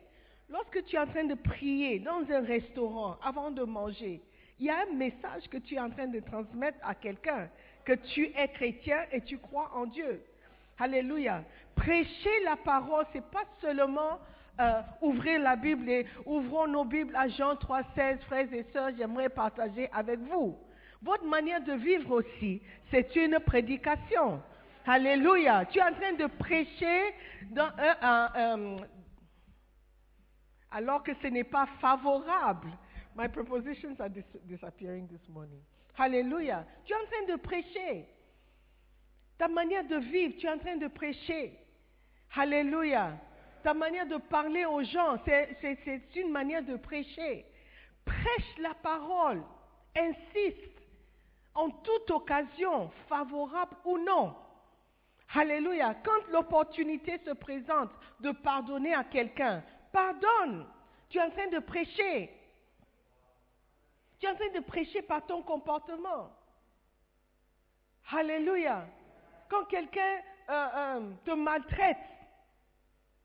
Lorsque 0.49 0.85
tu 0.87 0.97
es 0.97 0.99
en 0.99 1.07
train 1.07 1.23
de 1.23 1.35
prier 1.35 2.01
dans 2.01 2.29
un 2.29 2.41
restaurant 2.41 3.17
avant 3.23 3.53
de 3.53 3.63
manger, 3.63 4.21
il 4.59 4.67
y 4.67 4.71
a 4.71 4.81
un 4.81 4.95
message 4.97 5.49
que 5.49 5.59
tu 5.59 5.77
es 5.77 5.79
en 5.79 5.89
train 5.89 6.09
de 6.09 6.19
transmettre 6.19 6.79
à 6.83 6.97
quelqu'un, 6.97 7.49
que 7.85 7.93
tu 7.93 8.33
es 8.37 8.49
chrétien 8.49 9.05
et 9.13 9.21
tu 9.21 9.39
crois 9.39 9.71
en 9.77 9.87
Dieu. 9.87 10.21
Alléluia. 10.81 11.45
Prêcher 11.77 12.43
la 12.45 12.57
parole, 12.57 13.07
c'est 13.13 13.31
pas 13.31 13.45
seulement 13.61 14.19
euh, 14.59 14.83
ouvrir 15.01 15.39
la 15.39 15.55
Bible 15.55 15.89
et 15.89 16.07
ouvrons 16.25 16.67
nos 16.67 16.85
Bibles 16.85 17.15
à 17.15 17.29
Jean 17.29 17.55
3,16, 17.55 18.19
frères 18.23 18.53
et 18.53 18.67
sœurs, 18.73 18.91
j'aimerais 18.99 19.29
partager 19.29 19.89
avec 19.93 20.19
vous. 20.19 20.59
Votre 21.07 21.25
manière 21.25 21.63
de 21.63 21.75
vivre 21.75 22.11
aussi, 22.11 22.61
c'est 22.91 23.15
une 23.15 23.39
prédication. 23.39 24.43
Alléluia. 24.85 25.65
Tu 25.67 25.79
es 25.79 25.83
en 25.83 25.93
train 25.93 26.15
de 26.15 26.27
prêcher 26.27 27.15
alors 30.69 31.05
que 31.05 31.13
ce 31.23 31.29
n'est 31.29 31.45
pas 31.45 31.67
favorable. 31.81 32.71
My 33.17 33.29
prepositions 33.29 33.95
are 34.01 34.11
disappearing 34.47 35.07
this 35.07 35.29
morning. 35.29 35.61
Alléluia. 35.97 36.67
Tu 36.85 36.93
es 36.93 36.97
en 36.97 37.07
train 37.07 37.35
de 37.35 37.41
prêcher. 37.41 38.09
Ta 39.39 39.47
manière 39.47 39.85
de 39.85 39.99
vivre, 39.99 40.35
tu 40.41 40.47
es 40.47 40.51
en 40.51 40.59
train 40.59 40.77
de 40.77 40.89
prêcher. 40.89 41.57
Alléluia. 42.35 43.17
Ta 43.63 43.75
manière 43.75 44.07
de 44.07 44.17
parler 44.17 44.65
aux 44.65 44.83
gens, 44.83 45.19
c'est 45.25 46.17
une 46.17 46.33
manière 46.33 46.65
de 46.65 46.75
prêcher. 46.75 47.47
Prêche 48.05 48.59
la 48.59 48.75
parole. 48.75 49.41
Insiste 49.97 50.76
en 51.57 51.71
toute 51.71 52.11
occasion, 52.11 52.91
favorable 53.09 53.77
ou 53.85 53.99
non. 53.99 54.37
Alléluia. 55.35 55.95
Quand 56.05 56.27
l'opportunité 56.31 57.19
se 57.25 57.33
présente 57.33 57.91
de 58.21 58.31
pardonner 58.31 58.95
à 58.95 59.05
quelqu'un, 59.05 59.65
pardonne. 59.91 60.67
Tu 61.09 61.19
es 61.19 61.23
en 61.23 61.31
train 61.31 61.49
de 61.49 61.59
prêcher. 61.59 62.31
Tu 64.21 64.27
es 64.27 64.31
en 64.31 64.35
train 64.37 64.53
de 64.55 64.61
prêcher 64.61 65.03
par 65.03 65.27
ton 65.27 65.43
comportement. 65.43 66.31
Alléluia. 68.11 68.87
Quand 69.49 69.65
quelqu'un 69.65 70.21
euh, 70.49 70.69
euh, 70.75 71.11
te 71.25 71.31
maltraite, 71.33 71.97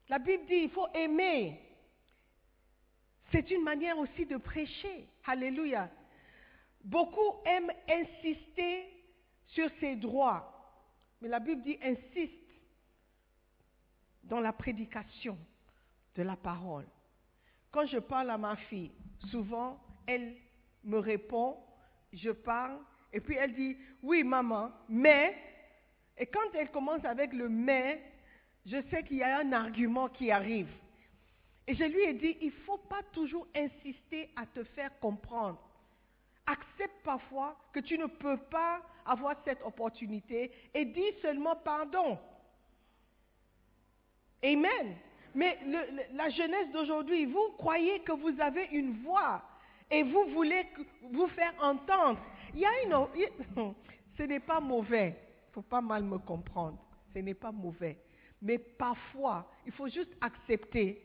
la 0.10 0.20
Bible 0.20 0.46
dit 0.46 0.56
il 0.64 0.70
faut 0.70 0.88
aimer. 0.94 1.60
C'est 3.32 3.50
une 3.52 3.64
manière 3.64 3.98
aussi 3.98 4.26
de 4.26 4.38
prêcher. 4.38 5.08
Alléluia. 5.26 5.90
Beaucoup 6.84 7.42
aiment 7.46 7.72
insister 7.90 8.88
sur 9.48 9.70
ses 9.80 9.96
droits. 9.96 10.48
Mais 11.22 11.28
la 11.28 11.40
Bible 11.40 11.62
dit 11.62 11.78
insiste 11.84 12.34
dans 14.24 14.40
la 14.40 14.54
prédication 14.54 15.38
de 16.16 16.24
la 16.24 16.36
parole. 16.36 16.86
Quand 17.72 17.86
je 17.86 18.00
parle 18.00 18.30
à 18.30 18.38
ma 18.38 18.56
fille, 18.56 18.92
souvent, 19.30 19.80
elle 20.08 20.36
me 20.84 20.98
répond, 20.98 21.58
je 22.12 22.32
parle, 22.32 22.80
et 23.14 23.20
puis 23.20 23.36
elle 23.36 23.54
dit, 23.54 23.78
oui 24.02 24.24
maman, 24.24 24.72
mais, 24.90 25.36
et 26.18 26.26
quand 26.26 26.54
elle 26.54 26.72
commence 26.72 27.04
avec 27.06 27.34
le 27.34 27.50
mais, 27.50 28.02
je 28.66 28.82
sais 28.90 29.04
qu'il 29.04 29.18
y 29.18 29.24
a 29.24 29.40
un 29.40 29.54
argument 29.54 30.10
qui 30.10 30.32
arrive. 30.32 30.70
Et 31.68 31.76
je 31.76 31.84
lui 31.84 32.02
ai 32.04 32.14
dit, 32.14 32.38
il 32.42 32.48
ne 32.48 32.64
faut 32.66 32.78
pas 32.78 33.02
toujours 33.12 33.48
insister 33.56 34.30
à 34.36 34.46
te 34.46 34.64
faire 34.64 34.98
comprendre. 35.00 35.60
Accepte 36.52 37.04
parfois 37.04 37.56
que 37.72 37.80
tu 37.80 37.98
ne 37.98 38.08
peux 38.08 38.38
pas 38.38 38.82
avoir 39.06 39.36
cette 39.46 39.62
opportunité 39.64 40.52
et 40.74 40.84
dis 40.84 41.14
seulement 41.22 41.56
pardon. 41.56 42.20
Amen. 44.44 44.96
Mais 45.34 45.58
la 46.14 46.30
jeunesse 46.30 46.70
d'aujourd'hui, 46.74 47.26
vous 47.26 47.52
croyez 47.58 48.00
que 48.02 48.12
vous 48.12 48.40
avez 48.42 48.66
une 48.74 49.02
voix 49.04 49.42
et 49.90 50.04
vous 50.04 50.26
voulez 50.34 50.66
vous 51.14 51.28
faire 51.28 51.54
entendre. 51.62 52.20
Il 52.54 52.60
y 52.60 52.66
a 52.66 52.84
une, 52.84 53.74
ce 54.18 54.24
n'est 54.24 54.42
pas 54.42 54.60
mauvais. 54.60 55.16
Il 55.18 55.50
ne 55.50 55.54
faut 55.54 55.62
pas 55.62 55.82
mal 55.82 56.04
me 56.04 56.18
comprendre. 56.18 56.78
Ce 57.14 57.20
n'est 57.20 57.34
pas 57.34 57.52
mauvais. 57.52 57.98
Mais 58.42 58.58
parfois, 58.58 59.50
il 59.66 59.72
faut 59.72 59.88
juste 59.88 60.12
accepter 60.20 61.02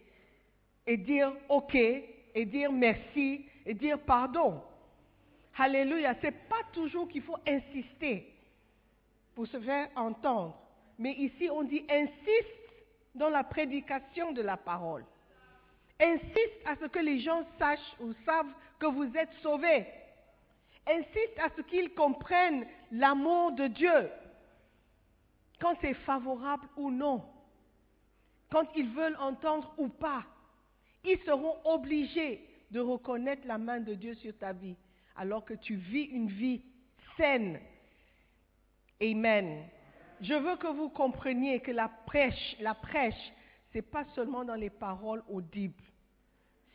et 0.86 0.96
dire 0.96 1.32
OK, 1.48 1.74
et 1.74 2.44
dire 2.46 2.72
merci, 2.72 3.46
et 3.64 3.74
dire 3.74 3.98
pardon. 4.00 4.60
Alléluia. 5.58 6.14
Ce 6.20 6.26
n'est 6.26 6.32
pas 6.32 6.62
toujours 6.72 7.08
qu'il 7.08 7.22
faut 7.22 7.38
insister 7.46 8.32
pour 9.34 9.46
se 9.46 9.60
faire 9.60 9.88
entendre. 9.96 10.58
Mais 10.98 11.12
ici, 11.12 11.48
on 11.50 11.62
dit 11.62 11.84
insiste 11.90 12.56
dans 13.14 13.28
la 13.28 13.44
prédication 13.44 14.32
de 14.32 14.42
la 14.42 14.56
parole. 14.56 15.04
Insiste 16.00 16.60
à 16.66 16.76
ce 16.76 16.86
que 16.86 16.98
les 16.98 17.20
gens 17.20 17.42
sachent 17.58 17.96
ou 18.00 18.12
savent 18.24 18.52
que 18.78 18.86
vous 18.86 19.16
êtes 19.16 19.32
sauvés. 19.42 19.86
Insiste 20.86 21.38
à 21.42 21.48
ce 21.56 21.62
qu'ils 21.62 21.94
comprennent 21.94 22.66
l'amour 22.92 23.52
de 23.52 23.66
Dieu, 23.66 24.10
quand 25.58 25.74
c'est 25.80 25.94
favorable 25.94 26.68
ou 26.76 26.90
non, 26.90 27.24
quand 28.52 28.66
ils 28.76 28.88
veulent 28.90 29.16
entendre 29.18 29.72
ou 29.78 29.88
pas. 29.88 30.24
Ils 31.02 31.18
seront 31.20 31.56
obligés 31.64 32.46
de 32.70 32.80
reconnaître 32.80 33.46
la 33.46 33.58
main 33.58 33.80
de 33.80 33.94
Dieu 33.94 34.14
sur 34.14 34.36
ta 34.38 34.52
vie, 34.52 34.76
alors 35.16 35.44
que 35.44 35.54
tu 35.54 35.76
vis 35.76 36.04
une 36.04 36.28
vie 36.28 36.62
saine. 37.16 37.58
Amen. 39.00 39.64
Je 40.20 40.34
veux 40.34 40.56
que 40.56 40.68
vous 40.68 40.88
compreniez 40.88 41.60
que 41.60 41.70
la 41.70 41.88
prêche, 41.88 42.56
la 42.60 42.74
prêche, 42.74 43.32
c'est 43.72 43.82
pas 43.82 44.04
seulement 44.14 44.44
dans 44.44 44.54
les 44.54 44.70
paroles 44.70 45.22
audibles, 45.28 45.82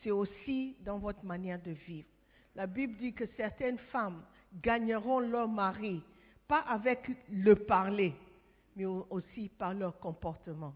c'est 0.04 0.12
aussi 0.12 0.76
dans 0.82 1.00
votre 1.00 1.26
manière 1.26 1.62
de 1.62 1.72
vivre. 1.72 2.08
La 2.56 2.68
Bible 2.68 2.98
dit 2.98 3.14
que 3.14 3.26
certaines 3.38 3.80
femmes 3.92 4.22
gagneront 4.62 5.20
leur 5.20 5.48
mari, 5.48 6.04
pas 6.48 6.60
avec 6.60 7.10
le 7.32 7.56
parler, 7.56 8.14
mais 8.76 8.86
aussi 8.86 9.50
par 9.50 9.74
leur 9.74 9.98
comportement. 10.00 10.76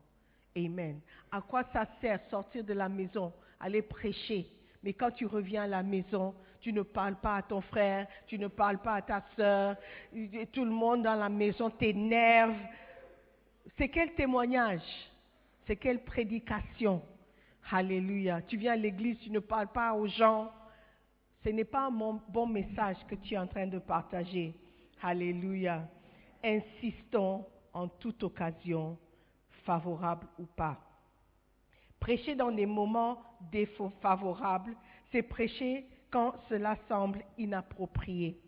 Amen. 0.57 1.01
À 1.31 1.41
quoi 1.41 1.63
ça 1.73 1.85
sert 1.99 2.21
sortir 2.29 2.63
de 2.63 2.73
la 2.73 2.87
maison, 2.87 3.33
aller 3.59 3.81
prêcher, 3.81 4.49
mais 4.81 4.93
quand 4.93 5.11
tu 5.11 5.25
reviens 5.25 5.63
à 5.63 5.67
la 5.67 5.83
maison, 5.83 6.33
tu 6.65 6.73
ne 6.73 6.81
parles 6.81 7.17
pas 7.17 7.35
à 7.35 7.41
ton 7.43 7.61
frère, 7.61 8.07
tu 8.25 8.39
ne 8.39 8.47
parles 8.47 8.79
pas 8.79 8.95
à 8.95 9.01
ta 9.03 9.21
soeur, 9.35 9.75
tout 10.51 10.65
le 10.65 10.71
monde 10.71 11.03
dans 11.03 11.13
la 11.13 11.29
maison 11.29 11.69
t'énerve. 11.69 12.55
C'est 13.77 13.87
quel 13.87 14.15
témoignage? 14.15 14.81
C'est 15.67 15.75
quelle 15.75 16.03
prédication? 16.03 17.03
Alléluia. 17.69 18.41
Tu 18.41 18.57
viens 18.57 18.73
à 18.73 18.77
l'église, 18.77 19.19
tu 19.19 19.29
ne 19.29 19.37
parles 19.37 19.67
pas 19.67 19.93
aux 19.93 20.07
gens. 20.07 20.51
Ce 21.43 21.49
n'est 21.49 21.65
pas 21.65 21.85
un 21.85 21.91
bon 21.91 22.47
message 22.47 22.97
que 23.07 23.13
tu 23.13 23.35
es 23.35 23.37
en 23.37 23.45
train 23.45 23.67
de 23.67 23.77
partager. 23.77 24.55
Alléluia. 25.03 25.87
Insistons 26.43 27.45
en 27.73 27.87
toute 27.89 28.23
occasion, 28.23 28.97
favorable 29.65 30.25
ou 30.39 30.47
pas. 30.47 30.79
Prêcher 31.99 32.33
dans 32.33 32.51
des 32.51 32.65
moments 32.65 33.21
défavorables, 33.51 34.75
c'est 35.11 35.21
prêcher 35.21 35.85
quand 36.11 36.35
cela 36.49 36.77
semble 36.87 37.23
inapproprié. 37.37 38.39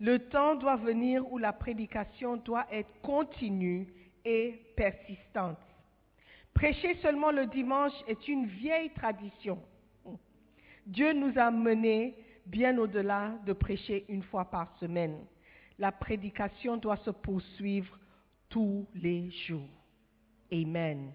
Le 0.00 0.18
temps 0.18 0.56
doit 0.56 0.76
venir 0.76 1.30
où 1.32 1.38
la 1.38 1.52
prédication 1.52 2.36
doit 2.36 2.66
être 2.72 2.90
continue 3.02 3.86
et 4.24 4.60
persistante. 4.76 5.58
Prêcher 6.54 6.96
seulement 6.96 7.30
le 7.30 7.46
dimanche 7.46 7.92
est 8.06 8.28
une 8.28 8.46
vieille 8.46 8.90
tradition. 8.90 9.62
Dieu 10.86 11.12
nous 11.12 11.38
a 11.38 11.50
menés 11.50 12.16
bien 12.46 12.76
au-delà 12.78 13.38
de 13.46 13.52
prêcher 13.52 14.04
une 14.08 14.22
fois 14.22 14.44
par 14.44 14.76
semaine. 14.78 15.24
La 15.78 15.92
prédication 15.92 16.76
doit 16.76 16.96
se 16.98 17.10
poursuivre 17.10 17.98
tous 18.48 18.86
les 18.94 19.30
jours. 19.30 19.68
Amen. 20.52 21.12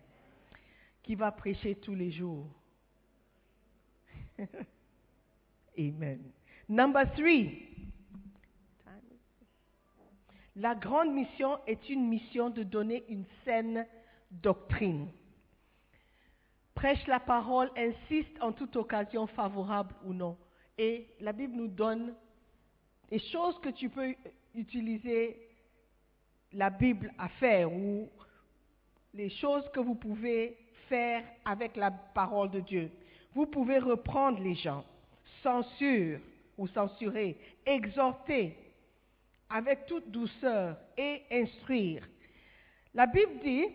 Qui 1.04 1.16
va 1.16 1.32
prêcher 1.32 1.76
tous 1.76 1.96
les 1.96 2.12
jours? 2.12 2.48
Amen. 5.78 6.20
Number 6.68 7.06
three. 7.16 7.64
La 10.56 10.74
grande 10.74 11.14
mission 11.14 11.60
est 11.68 11.88
une 11.90 12.08
mission 12.08 12.50
de 12.50 12.64
donner 12.64 13.04
une 13.10 13.26
saine 13.46 13.86
doctrine. 14.32 15.08
Prêche 16.74 17.06
la 17.06 17.20
parole, 17.20 17.70
insiste 17.78 18.42
en 18.42 18.52
toute 18.52 18.76
occasion 18.76 19.28
favorable 19.28 19.94
ou 20.04 20.14
non. 20.14 20.36
Et 20.78 21.08
la 21.20 21.32
Bible 21.32 21.56
nous 21.56 21.68
donne 21.68 22.14
des 23.10 23.20
choses 23.20 23.60
que 23.62 23.70
tu 23.70 23.90
peux 23.90 24.16
utiliser 24.56 25.40
la 26.54 26.70
Bible 26.70 27.14
à 27.18 27.30
faire 27.30 27.72
ou 27.72 28.10
les 29.14 29.30
choses 29.30 29.70
que 29.74 29.80
vous 29.80 29.96
pouvez 29.96 30.58
faire 30.88 31.24
avec 31.46 31.76
la 31.76 31.92
parole 31.92 32.50
de 32.52 32.60
Dieu. 32.62 32.92
Vous 33.34 33.46
pouvez 33.46 33.80
reprendre 33.80 34.40
les 34.40 34.56
gens, 34.56 34.84
censure 35.48 36.20
ou 36.58 36.68
censurer, 36.68 37.38
exhorter 37.66 38.58
avec 39.50 39.86
toute 39.86 40.12
douceur 40.12 40.78
et 40.98 41.24
instruire. 41.32 42.04
La 42.94 43.06
Bible 43.06 43.40
dit, 43.42 43.68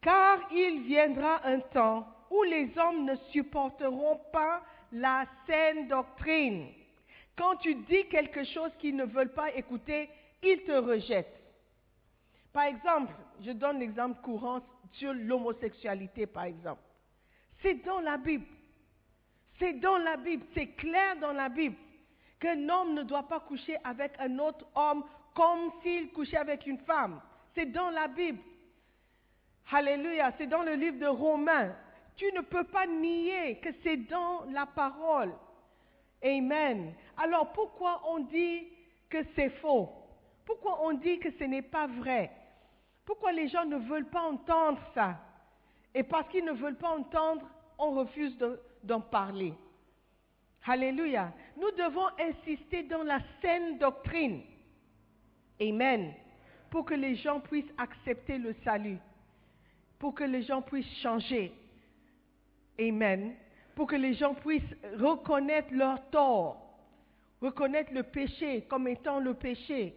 car 0.00 0.38
il 0.50 0.82
viendra 0.84 1.46
un 1.46 1.60
temps 1.60 2.06
où 2.30 2.42
les 2.44 2.70
hommes 2.78 3.04
ne 3.04 3.16
supporteront 3.32 4.18
pas 4.32 4.62
la 4.92 5.26
saine 5.46 5.88
doctrine. 5.88 6.68
Quand 7.36 7.56
tu 7.56 7.74
dis 7.74 8.06
quelque 8.08 8.44
chose 8.44 8.70
qu'ils 8.78 8.96
ne 8.96 9.04
veulent 9.04 9.34
pas 9.34 9.54
écouter, 9.54 10.08
ils 10.42 10.62
te 10.62 10.72
rejettent. 10.72 11.38
Par 12.52 12.64
exemple, 12.64 13.12
je 13.42 13.50
donne 13.52 13.78
l'exemple 13.78 14.20
courant 14.22 14.60
sur 14.92 15.12
l'homosexualité, 15.12 16.26
par 16.26 16.44
exemple. 16.44 16.82
C'est 17.60 17.84
dans 17.84 18.00
la 18.00 18.16
Bible. 18.16 18.46
C'est 19.60 19.74
dans 19.74 19.98
la 19.98 20.16
Bible. 20.16 20.44
C'est 20.54 20.68
clair 20.68 21.16
dans 21.20 21.32
la 21.32 21.48
Bible 21.48 21.76
qu'un 22.40 22.68
homme 22.68 22.94
ne 22.94 23.02
doit 23.02 23.28
pas 23.28 23.40
coucher 23.40 23.76
avec 23.84 24.12
un 24.18 24.38
autre 24.38 24.66
homme 24.74 25.04
comme 25.34 25.70
s'il 25.82 26.10
couchait 26.10 26.38
avec 26.38 26.66
une 26.66 26.78
femme. 26.78 27.20
C'est 27.54 27.66
dans 27.66 27.90
la 27.90 28.08
Bible. 28.08 28.40
Alléluia. 29.70 30.32
C'est 30.38 30.46
dans 30.46 30.62
le 30.62 30.74
livre 30.74 30.98
de 30.98 31.06
Romains. 31.06 31.72
Tu 32.16 32.24
ne 32.32 32.40
peux 32.40 32.64
pas 32.64 32.86
nier 32.86 33.58
que 33.60 33.68
c'est 33.82 33.98
dans 33.98 34.44
la 34.50 34.66
parole. 34.66 35.32
Amen. 36.24 36.94
Alors 37.16 37.52
pourquoi 37.52 38.02
on 38.08 38.20
dit 38.20 38.66
que 39.08 39.18
c'est 39.34 39.50
faux? 39.60 39.90
Pourquoi 40.46 40.84
on 40.84 40.94
dit 40.94 41.18
que 41.18 41.30
ce 41.38 41.44
n'est 41.44 41.62
pas 41.62 41.86
vrai? 41.86 42.30
Pourquoi 43.04 43.32
les 43.32 43.48
gens 43.48 43.64
ne 43.64 43.76
veulent 43.76 44.08
pas 44.08 44.22
entendre 44.22 44.80
ça? 44.94 45.18
Et 45.94 46.02
parce 46.02 46.28
qu'ils 46.28 46.44
ne 46.44 46.52
veulent 46.52 46.76
pas 46.76 46.90
entendre, 46.90 47.46
on 47.78 47.92
refuse 47.92 48.36
d'en 48.82 49.00
parler. 49.00 49.54
Alléluia. 50.66 51.32
Nous 51.56 51.70
devons 51.72 52.06
insister 52.18 52.82
dans 52.84 53.02
la 53.02 53.20
saine 53.40 53.78
doctrine. 53.78 54.42
Amen. 55.60 56.12
Pour 56.70 56.84
que 56.84 56.94
les 56.94 57.16
gens 57.16 57.40
puissent 57.40 57.72
accepter 57.78 58.38
le 58.38 58.54
salut. 58.64 58.98
Pour 59.98 60.14
que 60.14 60.24
les 60.24 60.42
gens 60.42 60.62
puissent 60.62 60.98
changer. 61.02 61.52
Amen. 62.78 63.34
Pour 63.74 63.86
que 63.86 63.96
les 63.96 64.14
gens 64.14 64.34
puissent 64.34 64.74
reconnaître 64.98 65.72
leur 65.72 66.08
tort. 66.10 66.66
Reconnaître 67.40 67.92
le 67.92 68.02
péché 68.02 68.62
comme 68.68 68.86
étant 68.86 69.18
le 69.18 69.34
péché. 69.34 69.94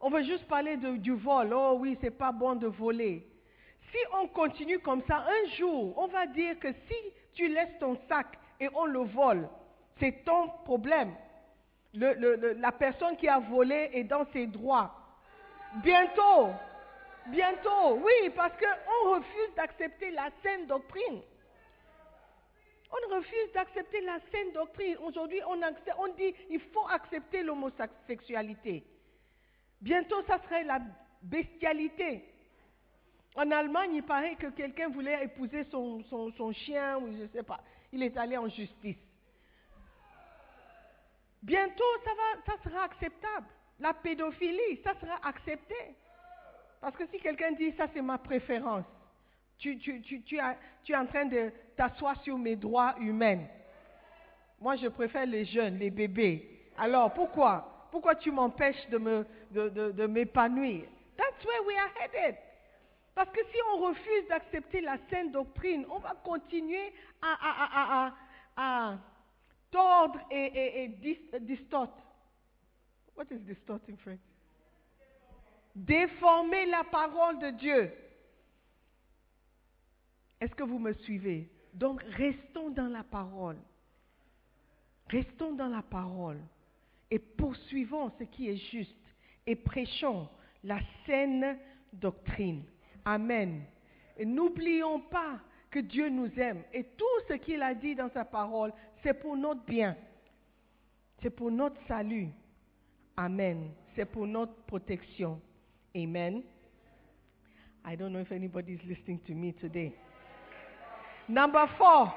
On 0.00 0.10
veut 0.10 0.22
juste 0.22 0.46
parler 0.48 0.76
du 0.76 1.12
vol. 1.12 1.52
Oh 1.54 1.76
oui, 1.78 1.96
c'est 2.00 2.10
pas 2.10 2.32
bon 2.32 2.56
de 2.56 2.66
voler. 2.66 3.26
Si 3.90 3.98
on 4.20 4.28
continue 4.28 4.78
comme 4.78 5.02
ça, 5.06 5.26
un 5.26 5.50
jour, 5.56 5.96
on 5.98 6.06
va 6.08 6.26
dire 6.26 6.58
que 6.58 6.72
si 6.72 6.94
tu 7.34 7.48
laisses 7.48 7.78
ton 7.78 7.96
sac 8.08 8.26
et 8.58 8.68
on 8.74 8.84
le 8.84 9.00
vole, 9.00 9.48
c'est 9.98 10.24
ton 10.24 10.48
problème. 10.64 11.14
la 11.94 12.72
personne 12.72 13.16
qui 13.16 13.28
a 13.28 13.38
volé 13.38 13.90
est 13.92 14.04
dans 14.04 14.26
ses 14.32 14.46
droits. 14.46 14.94
Bientôt, 15.82 16.50
bientôt, 17.28 17.98
oui, 18.02 18.30
parce 18.34 18.54
qu'on 18.56 19.10
refuse 19.10 19.54
d'accepter 19.56 20.10
la 20.10 20.28
saine 20.42 20.66
doctrine. 20.66 21.22
On 22.90 23.16
refuse 23.16 23.52
d'accepter 23.54 24.00
la 24.00 24.18
saine 24.32 24.52
doctrine. 24.52 24.96
Aujourd'hui, 24.98 25.40
on, 25.46 25.60
on 25.98 26.08
dit 26.14 26.32
qu'il 26.32 26.60
faut 26.60 26.86
accepter 26.88 27.42
l'homosexualité. 27.42 28.84
Bientôt, 29.80 30.22
ça 30.26 30.38
serait 30.42 30.64
la 30.64 30.80
bestialité. 31.22 32.24
En 33.36 33.50
Allemagne, 33.50 33.94
il 33.94 34.02
paraît 34.02 34.34
que 34.34 34.48
quelqu'un 34.48 34.88
voulait 34.88 35.24
épouser 35.24 35.64
son, 35.64 36.02
son, 36.04 36.52
chien, 36.52 36.98
ou 36.98 37.06
je 37.12 37.22
ne 37.22 37.28
sais 37.28 37.42
pas. 37.42 37.60
Il 37.92 38.02
est 38.02 38.16
allé 38.16 38.36
en 38.36 38.48
justice. 38.48 38.98
Bientôt, 41.42 41.84
ça, 42.04 42.10
va, 42.10 42.54
ça 42.54 42.62
sera 42.62 42.84
acceptable. 42.84 43.46
La 43.78 43.94
pédophilie, 43.94 44.82
ça 44.84 44.94
sera 45.00 45.18
accepté. 45.26 45.74
Parce 46.80 46.96
que 46.96 47.06
si 47.06 47.18
quelqu'un 47.18 47.52
dit 47.52 47.72
ça, 47.76 47.86
c'est 47.94 48.02
ma 48.02 48.18
préférence, 48.18 48.84
tu, 49.58 49.78
tu, 49.78 50.00
tu, 50.02 50.22
tu, 50.22 50.38
tu 50.84 50.92
es 50.92 50.96
en 50.96 51.06
train 51.06 51.26
de 51.26 51.52
t'asseoir 51.76 52.20
sur 52.22 52.36
mes 52.36 52.56
droits 52.56 52.94
humains. 52.98 53.44
Moi, 54.60 54.76
je 54.76 54.88
préfère 54.88 55.26
les 55.26 55.44
jeunes, 55.44 55.78
les 55.78 55.90
bébés. 55.90 56.48
Alors, 56.76 57.12
pourquoi? 57.12 57.88
Pourquoi 57.90 58.14
tu 58.14 58.30
m'empêches 58.30 58.88
de, 58.88 58.98
me, 58.98 59.26
de, 59.50 60.06
m'épanouir? 60.06 60.84
That's 61.16 61.44
where 61.44 61.62
we 61.66 61.76
are 61.76 61.90
headed. 61.98 62.36
Parce 63.20 63.32
que 63.32 63.44
si 63.52 63.56
on 63.74 63.80
refuse 63.80 64.28
d'accepter 64.30 64.80
la 64.80 64.96
saine 65.10 65.30
doctrine, 65.30 65.84
on 65.90 65.98
va 65.98 66.14
continuer 66.24 66.90
à, 67.20 68.14
tordre 69.70 70.18
et, 70.30 70.36
et, 70.36 70.84
et 70.84 71.40
distort. 71.40 71.94
What 73.14 73.26
is 73.30 73.40
distort 73.40 73.80
in 73.90 73.96
French? 73.98 74.20
Déformer 75.74 76.64
la 76.64 76.82
parole 76.84 77.38
de 77.40 77.50
Dieu. 77.50 77.92
Est-ce 80.40 80.54
que 80.54 80.62
vous 80.62 80.78
me 80.78 80.94
suivez? 80.94 81.46
Donc 81.74 82.02
restons 82.16 82.70
dans 82.70 82.88
la 82.88 83.04
parole. 83.04 83.58
Restons 85.08 85.52
dans 85.52 85.68
la 85.68 85.82
parole 85.82 86.40
et 87.10 87.18
poursuivons 87.18 88.10
ce 88.18 88.24
qui 88.24 88.48
est 88.48 88.70
juste 88.70 88.96
et 89.46 89.56
prêchons 89.56 90.26
la 90.64 90.78
saine 91.04 91.58
doctrine. 91.92 92.64
Amen. 93.04 93.62
Et 94.16 94.24
n'oublions 94.24 95.00
pas 95.00 95.38
que 95.70 95.78
Dieu 95.78 96.08
nous 96.08 96.30
aime 96.38 96.62
et 96.72 96.84
tout 96.84 97.04
ce 97.28 97.34
qu'il 97.34 97.62
a 97.62 97.74
dit 97.74 97.94
dans 97.94 98.10
sa 98.10 98.24
parole, 98.24 98.72
c'est 99.02 99.14
pour 99.14 99.36
notre 99.36 99.64
bien. 99.64 99.96
C'est 101.22 101.30
pour 101.30 101.50
notre 101.50 101.80
salut. 101.86 102.28
Amen. 103.16 103.70
C'est 103.94 104.06
pour 104.06 104.26
notre 104.26 104.54
protection. 104.66 105.40
Amen. 105.94 106.42
I 107.84 107.96
don't 107.96 108.12
know 108.12 108.20
if 108.20 108.32
anybody 108.32 108.74
is 108.74 108.86
listening 108.86 109.20
to 109.26 109.34
me 109.34 109.52
today. 109.54 109.94
Number 111.28 111.66
four. 111.78 112.12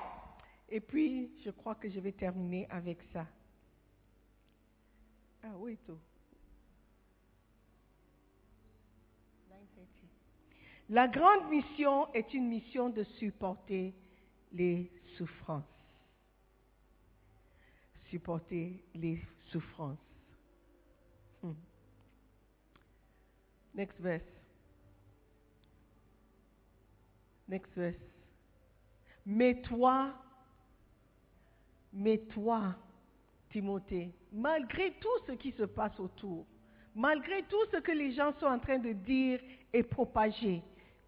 Et 0.69 0.79
puis, 0.79 1.31
je 1.45 1.51
crois 1.51 1.75
que 1.75 1.89
je 1.89 1.99
vais 1.99 2.11
terminer 2.11 2.67
avec 2.69 2.97
ça. 3.13 3.25
Ah 5.43 5.49
La 10.93 11.07
grande 11.07 11.49
mission 11.49 12.13
est 12.13 12.35
une 12.35 12.47
mission 12.47 12.87
de 12.87 13.03
supporter 13.17 13.95
les 14.51 14.91
souffrances. 15.17 15.63
Supporter 18.11 18.79
les 18.93 19.19
souffrances. 19.47 19.97
Hmm. 21.41 21.53
Next 23.73 23.99
verse. 23.99 24.21
Next 27.47 27.73
verse. 27.75 27.97
Mais 29.25 29.63
toi, 29.63 30.13
mais 31.91 32.19
toi, 32.19 32.75
Timothée, 33.49 34.13
malgré 34.31 34.91
tout 34.99 35.25
ce 35.25 35.31
qui 35.31 35.53
se 35.53 35.63
passe 35.63 35.99
autour, 35.99 36.45
malgré 36.93 37.41
tout 37.45 37.65
ce 37.71 37.77
que 37.77 37.91
les 37.91 38.11
gens 38.13 38.31
sont 38.39 38.45
en 38.45 38.59
train 38.59 38.77
de 38.77 38.91
dire 38.91 39.39
et 39.73 39.81
propager 39.81 40.61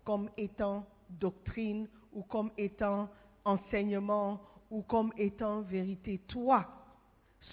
comme 0.06 0.30
étant 0.38 0.86
doctrine 1.10 1.90
ou 2.14 2.24
comme 2.24 2.52
étant 2.58 3.10
enseignement 3.44 4.40
ou 4.72 4.82
comme 4.84 5.12
étant 5.18 5.62
vérité, 5.62 6.20
toi, 6.28 6.66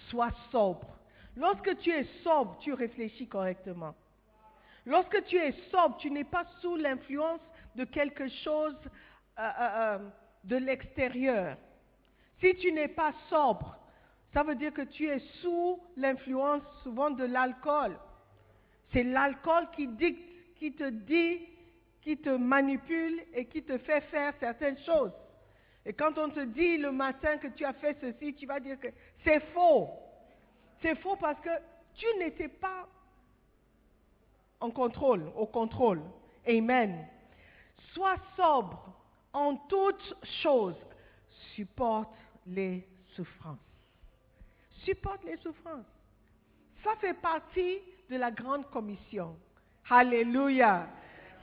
sois 0.08 0.30
sobre. 0.50 0.86
Lorsque 1.36 1.76
tu 1.78 1.90
es 1.90 2.04
sobre, 2.22 2.58
tu 2.58 2.72
réfléchis 2.72 3.26
correctement. 3.26 3.94
Lorsque 4.84 5.24
tu 5.24 5.36
es 5.36 5.52
sobre, 5.70 5.96
tu 5.98 6.10
n'es 6.10 6.24
pas 6.24 6.44
sous 6.60 6.76
l'influence 6.76 7.40
de 7.74 7.84
quelque 7.84 8.28
chose 8.28 8.76
euh, 9.38 9.42
euh, 9.42 9.68
euh, 9.76 9.98
de 10.44 10.56
l'extérieur. 10.56 11.56
Si 12.40 12.54
tu 12.56 12.72
n'es 12.72 12.88
pas 12.88 13.12
sobre, 13.30 13.78
ça 14.32 14.42
veut 14.42 14.56
dire 14.56 14.72
que 14.72 14.82
tu 14.82 15.08
es 15.08 15.20
sous 15.40 15.78
l'influence 15.96 16.62
souvent 16.82 17.10
de 17.10 17.24
l'alcool. 17.24 17.96
C'est 18.92 19.04
l'alcool 19.04 19.68
qui 19.74 19.86
dicte, 19.86 20.56
qui 20.56 20.72
te 20.74 20.88
dit, 20.90 21.40
qui 22.02 22.18
te 22.18 22.30
manipule 22.30 23.22
et 23.32 23.46
qui 23.46 23.62
te 23.62 23.78
fait 23.78 24.00
faire 24.02 24.34
certaines 24.38 24.78
choses. 24.78 25.12
Et 25.84 25.92
quand 25.92 26.18
on 26.18 26.28
te 26.28 26.40
dit 26.40 26.76
le 26.76 26.92
matin 26.92 27.38
que 27.38 27.48
tu 27.48 27.64
as 27.64 27.72
fait 27.72 27.96
ceci, 28.00 28.34
tu 28.34 28.46
vas 28.46 28.60
dire 28.60 28.78
que 28.78 28.88
c'est 29.24 29.40
faux. 29.52 29.88
C'est 30.80 30.96
faux 30.96 31.16
parce 31.16 31.40
que 31.40 31.50
tu 31.94 32.06
n'étais 32.18 32.48
pas 32.48 32.88
en 34.60 34.70
contrôle, 34.70 35.30
au 35.36 35.46
contrôle. 35.46 36.02
Amen. 36.46 37.06
Sois 37.94 38.16
sobre 38.36 38.94
en 39.32 39.56
toutes 39.68 40.14
choses. 40.42 40.76
Supporte 41.54 42.14
les 42.46 42.86
souffrances. 43.14 43.58
Supporte 44.84 45.24
les 45.24 45.36
souffrances. 45.38 45.86
Ça 46.82 46.94
fait 46.96 47.14
partie 47.14 47.78
de 48.08 48.16
la 48.16 48.30
grande 48.30 48.68
commission. 48.70 49.36
Alléluia. 49.88 50.88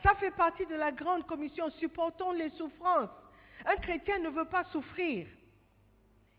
Ça 0.04 0.16
fait 0.16 0.32
partie 0.32 0.66
de 0.66 0.76
la 0.76 0.92
grande 0.92 1.26
commission. 1.26 1.70
Supportons 1.72 2.32
les 2.32 2.50
souffrances. 2.52 3.10
Un 3.66 3.76
chrétien 3.78 4.20
ne 4.20 4.30
veut 4.30 4.46
pas 4.46 4.64
souffrir. 4.66 5.28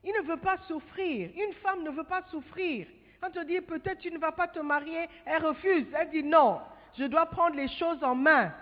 Il 0.03 0.13
ne 0.13 0.23
veut 0.23 0.39
pas 0.39 0.57
souffrir. 0.67 1.31
Une 1.37 1.53
femme 1.55 1.83
ne 1.83 1.91
veut 1.91 2.05
pas 2.05 2.23
souffrir. 2.31 2.87
Quand 3.21 3.37
on 3.37 3.45
dit 3.45 3.61
peut-être 3.61 3.99
tu 3.99 4.11
ne 4.11 4.19
vas 4.19 4.33
pas 4.33 4.49
te 4.49 4.61
marier, 4.61 5.09
elle 5.27 5.45
refuse. 5.45 5.87
Elle 5.95 6.11
dit 6.11 6.23
non, 6.23 6.61
je 6.99 7.05
dois 7.05 7.27
prendre 7.27 7.57
les 7.57 7.69
choses 7.69 8.03
en 8.03 8.15
main. 8.15 8.53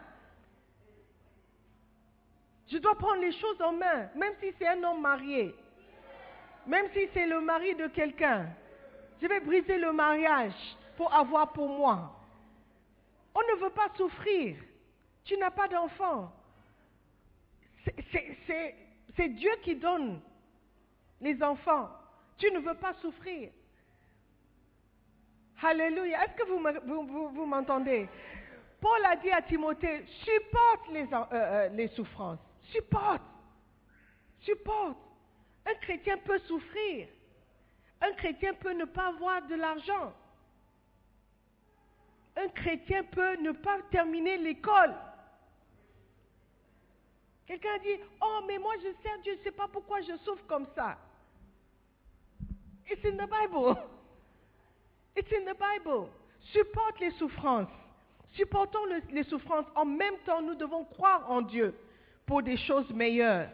Je 2.67 2.79
dois 2.79 2.97
prendre 2.97 3.21
les 3.21 3.33
choses 3.33 3.63
en 3.63 3.73
main, 3.73 4.11
même 4.15 4.35
si 4.43 4.53
c'est 4.59 4.67
un 4.67 4.83
homme 4.83 5.01
marié. 5.01 5.55
Même 6.67 6.87
si 6.93 7.09
c'est 7.15 7.27
le 7.27 7.41
mari 7.41 7.75
de 7.77 7.87
quelqu'un. 7.87 8.47
Je 9.23 9.27
vais 9.27 9.41
briser 9.41 9.79
le 9.79 9.93
mariage 9.93 10.53
pour 10.97 11.13
avoir 11.15 11.53
pour 11.53 11.69
moi. 11.69 12.15
On 13.35 13.41
ne 13.41 13.61
veut 13.61 13.71
pas 13.71 13.89
souffrir. 13.97 14.57
Tu 15.29 15.37
n'as 15.37 15.51
pas 15.51 15.69
d'enfant. 15.69 16.33
C'est 19.15 19.29
Dieu 19.29 19.51
qui 19.63 19.77
donne 19.77 20.23
les 21.21 21.43
enfants. 21.43 21.91
Tu 22.39 22.51
ne 22.51 22.61
veux 22.61 22.77
pas 22.77 22.95
souffrir. 22.95 23.51
Alléluia. 25.61 26.25
Est-ce 26.25 26.35
que 26.35 26.49
vous 26.49 27.45
m'entendez? 27.45 28.09
Paul 28.81 29.05
a 29.05 29.17
dit 29.17 29.31
à 29.31 29.43
Timothée, 29.43 30.07
supporte 30.07 30.89
euh, 30.95 31.27
euh, 31.33 31.69
les 31.75 31.89
souffrances. 31.89 32.39
Supporte. 32.73 33.21
Supporte. 34.41 34.97
Un 35.67 35.75
chrétien 35.75 36.17
peut 36.25 36.39
souffrir. 36.39 37.07
Un 38.01 38.13
chrétien 38.13 38.55
peut 38.55 38.73
ne 38.73 38.87
pas 38.87 39.09
avoir 39.09 39.47
de 39.47 39.57
l'argent. 39.57 40.15
Un 42.35 42.49
chrétien 42.49 43.05
peut 43.05 43.37
ne 43.43 43.53
pas 43.53 43.77
terminer 43.91 44.39
l'école. 44.39 44.95
Quelqu'un 47.49 47.79
dit, 47.79 47.99
oh, 48.21 48.41
mais 48.47 48.59
moi 48.59 48.75
je 48.77 48.93
sers 49.03 49.19
Dieu, 49.23 49.33
je 49.33 49.39
ne 49.39 49.45
sais 49.45 49.51
pas 49.53 49.67
pourquoi 49.69 50.03
je 50.03 50.15
souffre 50.19 50.45
comme 50.47 50.67
ça. 50.75 50.99
It's 52.91 53.03
in 53.07 53.17
the 53.17 53.29
Bible. 53.29 53.75
It's 55.17 55.33
in 55.33 55.51
the 55.51 55.57
Bible. 55.57 56.11
Supporte 56.53 57.01
les 57.01 57.11
souffrances. 57.13 57.71
Supportons 58.33 58.85
les 59.11 59.23
souffrances. 59.25 59.65
En 59.75 59.87
même 59.87 60.19
temps, 60.27 60.43
nous 60.43 60.55
devons 60.55 60.85
croire 60.85 61.29
en 61.31 61.41
Dieu 61.41 61.75
pour 62.27 62.43
des 62.43 62.59
choses 62.59 62.91
meilleures. 62.91 63.49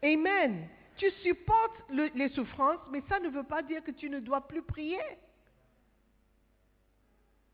Amen. 0.00 0.68
Tu 0.96 1.10
supportes 1.22 1.82
les 1.90 2.28
souffrances, 2.28 2.80
mais 2.92 3.02
ça 3.08 3.18
ne 3.18 3.28
veut 3.30 3.42
pas 3.42 3.62
dire 3.62 3.82
que 3.82 3.90
tu 3.90 4.08
ne 4.08 4.20
dois 4.20 4.46
plus 4.46 4.62
prier. 4.62 5.02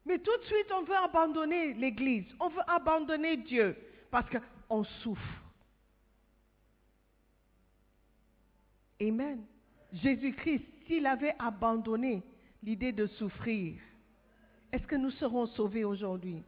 Mais 0.04 0.18
tout 0.18 0.36
de 0.36 0.44
suite, 0.44 0.70
on 0.72 0.82
veut 0.82 0.96
abandonner 0.96 1.72
l'Église, 1.72 2.26
on 2.38 2.48
veut 2.48 2.68
abandonner 2.68 3.38
Dieu, 3.38 3.76
parce 4.10 4.28
qu'on 4.28 4.84
souffre. 4.84 5.40
Amen. 9.00 9.44
Jésus-Christ, 9.92 10.64
s'il 10.86 11.06
avait 11.06 11.34
abandonné 11.38 12.22
l'idée 12.62 12.92
de 12.92 13.06
souffrir, 13.06 13.74
est-ce 14.72 14.86
que 14.86 14.96
nous 14.96 15.10
serons 15.12 15.46
sauvés 15.46 15.84
aujourd'hui? 15.84 16.42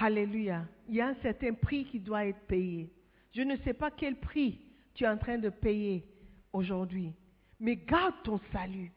Alléluia. 0.00 0.64
Il 0.88 0.96
y 0.96 1.00
a 1.00 1.08
un 1.08 1.14
certain 1.22 1.54
prix 1.54 1.84
qui 1.86 2.00
doit 2.00 2.26
être 2.26 2.40
payé. 2.46 2.90
Je 3.32 3.42
ne 3.42 3.56
sais 3.58 3.72
pas 3.72 3.90
quel 3.90 4.16
prix 4.16 4.60
tu 4.94 5.04
es 5.04 5.08
en 5.08 5.16
train 5.16 5.38
de 5.38 5.48
payer 5.48 6.04
aujourd'hui, 6.52 7.12
mais 7.60 7.76
garde 7.76 8.14
ton 8.24 8.40
salut. 8.52 8.92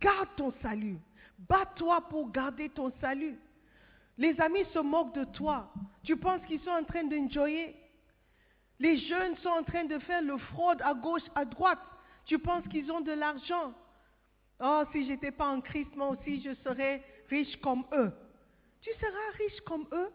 Garde 0.00 0.28
ton 0.36 0.52
salut. 0.62 0.98
Bats-toi 1.38 2.00
pour 2.08 2.30
garder 2.30 2.68
ton 2.70 2.92
salut. 3.00 3.36
Les 4.16 4.40
amis 4.40 4.64
se 4.72 4.78
moquent 4.78 5.14
de 5.14 5.24
toi. 5.24 5.72
Tu 6.02 6.16
penses 6.16 6.44
qu'ils 6.46 6.60
sont 6.60 6.70
en 6.70 6.84
train 6.84 7.04
d'enjoyer? 7.04 7.76
Les 8.80 8.96
jeunes 8.98 9.36
sont 9.38 9.48
en 9.48 9.64
train 9.64 9.84
de 9.84 9.98
faire 10.00 10.22
le 10.22 10.38
fraude 10.38 10.80
à 10.82 10.94
gauche, 10.94 11.22
à 11.34 11.44
droite. 11.44 11.80
Tu 12.26 12.38
penses 12.38 12.66
qu'ils 12.68 12.90
ont 12.92 13.00
de 13.00 13.12
l'argent? 13.12 13.74
Oh, 14.60 14.82
si 14.92 15.06
j'étais 15.06 15.30
pas 15.30 15.48
en 15.48 15.60
Christ, 15.60 15.94
moi 15.96 16.08
aussi, 16.08 16.40
je 16.42 16.54
serais 16.62 17.02
riche 17.28 17.56
comme 17.60 17.84
eux. 17.92 18.12
Tu 18.80 18.90
seras 18.94 19.30
riche 19.38 19.60
comme 19.62 19.86
eux, 19.92 20.10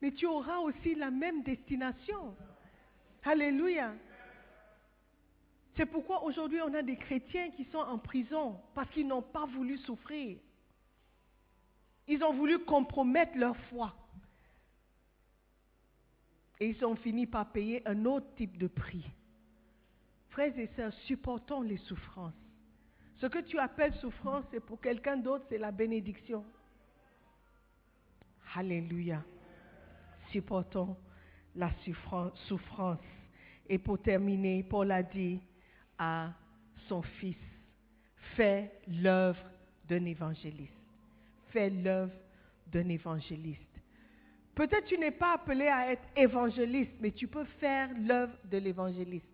mais 0.00 0.12
tu 0.12 0.26
auras 0.26 0.58
aussi 0.58 0.94
la 0.94 1.10
même 1.10 1.42
destination. 1.42 2.36
Alléluia. 3.24 3.94
C'est 5.76 5.86
pourquoi 5.86 6.22
aujourd'hui 6.22 6.60
on 6.62 6.72
a 6.74 6.82
des 6.82 6.96
chrétiens 6.96 7.50
qui 7.50 7.64
sont 7.64 7.78
en 7.78 7.98
prison 7.98 8.60
parce 8.74 8.88
qu'ils 8.90 9.06
n'ont 9.06 9.22
pas 9.22 9.46
voulu 9.46 9.78
souffrir. 9.78 10.38
Ils 12.06 12.22
ont 12.22 12.34
voulu 12.34 12.60
compromettre 12.60 13.36
leur 13.36 13.56
foi. 13.68 13.92
Et 16.60 16.68
ils 16.68 16.84
ont 16.84 16.96
fini 16.96 17.26
par 17.26 17.50
payer 17.50 17.86
un 17.86 18.04
autre 18.04 18.26
type 18.36 18.56
de 18.58 18.66
prix. 18.66 19.04
Frères 20.30 20.58
et 20.58 20.68
sœurs, 20.76 20.92
supportons 21.06 21.62
les 21.62 21.76
souffrances. 21.78 22.34
Ce 23.16 23.26
que 23.26 23.38
tu 23.38 23.58
appelles 23.58 23.94
souffrance, 23.94 24.44
c'est 24.50 24.60
pour 24.60 24.80
quelqu'un 24.80 25.16
d'autre, 25.16 25.44
c'est 25.48 25.58
la 25.58 25.70
bénédiction. 25.70 26.44
Alléluia. 28.54 29.22
Supportons 30.30 30.96
la 31.54 31.70
souffrance. 32.46 32.98
Et 33.68 33.78
pour 33.78 34.00
terminer, 34.00 34.62
Paul 34.62 34.90
a 34.90 35.02
dit 35.02 35.40
à 35.98 36.32
son 36.88 37.02
fils, 37.02 37.36
fais 38.36 38.72
l'œuvre 38.88 39.42
d'un 39.88 40.04
évangéliste. 40.04 40.72
Fais 41.48 41.70
l'œuvre 41.70 42.12
d'un 42.66 42.88
évangéliste. 42.88 43.73
Peut-être 44.54 44.84
tu 44.84 44.98
n'es 44.98 45.10
pas 45.10 45.34
appelé 45.34 45.66
à 45.68 45.90
être 45.92 46.06
évangéliste, 46.16 46.92
mais 47.00 47.10
tu 47.10 47.26
peux 47.26 47.44
faire 47.44 47.88
l'œuvre 47.98 48.34
de 48.44 48.58
l'évangéliste. 48.58 49.26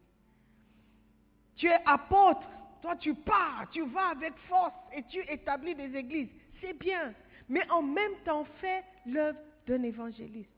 Tu 1.57 1.67
es 1.67 1.79
apôtre, 1.85 2.49
toi 2.81 2.97
tu 2.97 3.15
pars, 3.15 3.67
tu 3.71 3.85
vas 3.87 4.09
avec 4.09 4.35
force 4.49 4.75
et 4.97 5.03
tu 5.03 5.21
établis 5.31 5.75
des 5.75 5.95
églises. 5.95 6.31
C'est 6.61 6.79
bien, 6.79 7.13
mais 7.49 7.69
en 7.71 7.83
même 7.83 8.17
temps 8.25 8.45
fais 8.61 8.83
l'œuvre 9.05 9.39
d'un 9.67 9.83
évangéliste. 9.83 10.51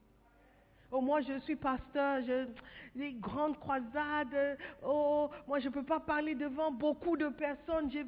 Oh, 0.94 1.00
moi, 1.00 1.22
je 1.22 1.38
suis 1.38 1.56
pasteur, 1.56 2.20
je, 2.22 2.46
les 2.94 3.14
grandes 3.14 3.58
croisades. 3.58 4.58
Oh, 4.84 5.30
moi, 5.48 5.58
je 5.58 5.68
ne 5.68 5.72
peux 5.72 5.82
pas 5.82 6.00
parler 6.00 6.34
devant 6.34 6.70
beaucoup 6.70 7.16
de 7.16 7.28
personnes. 7.28 7.90
Je 7.90 8.00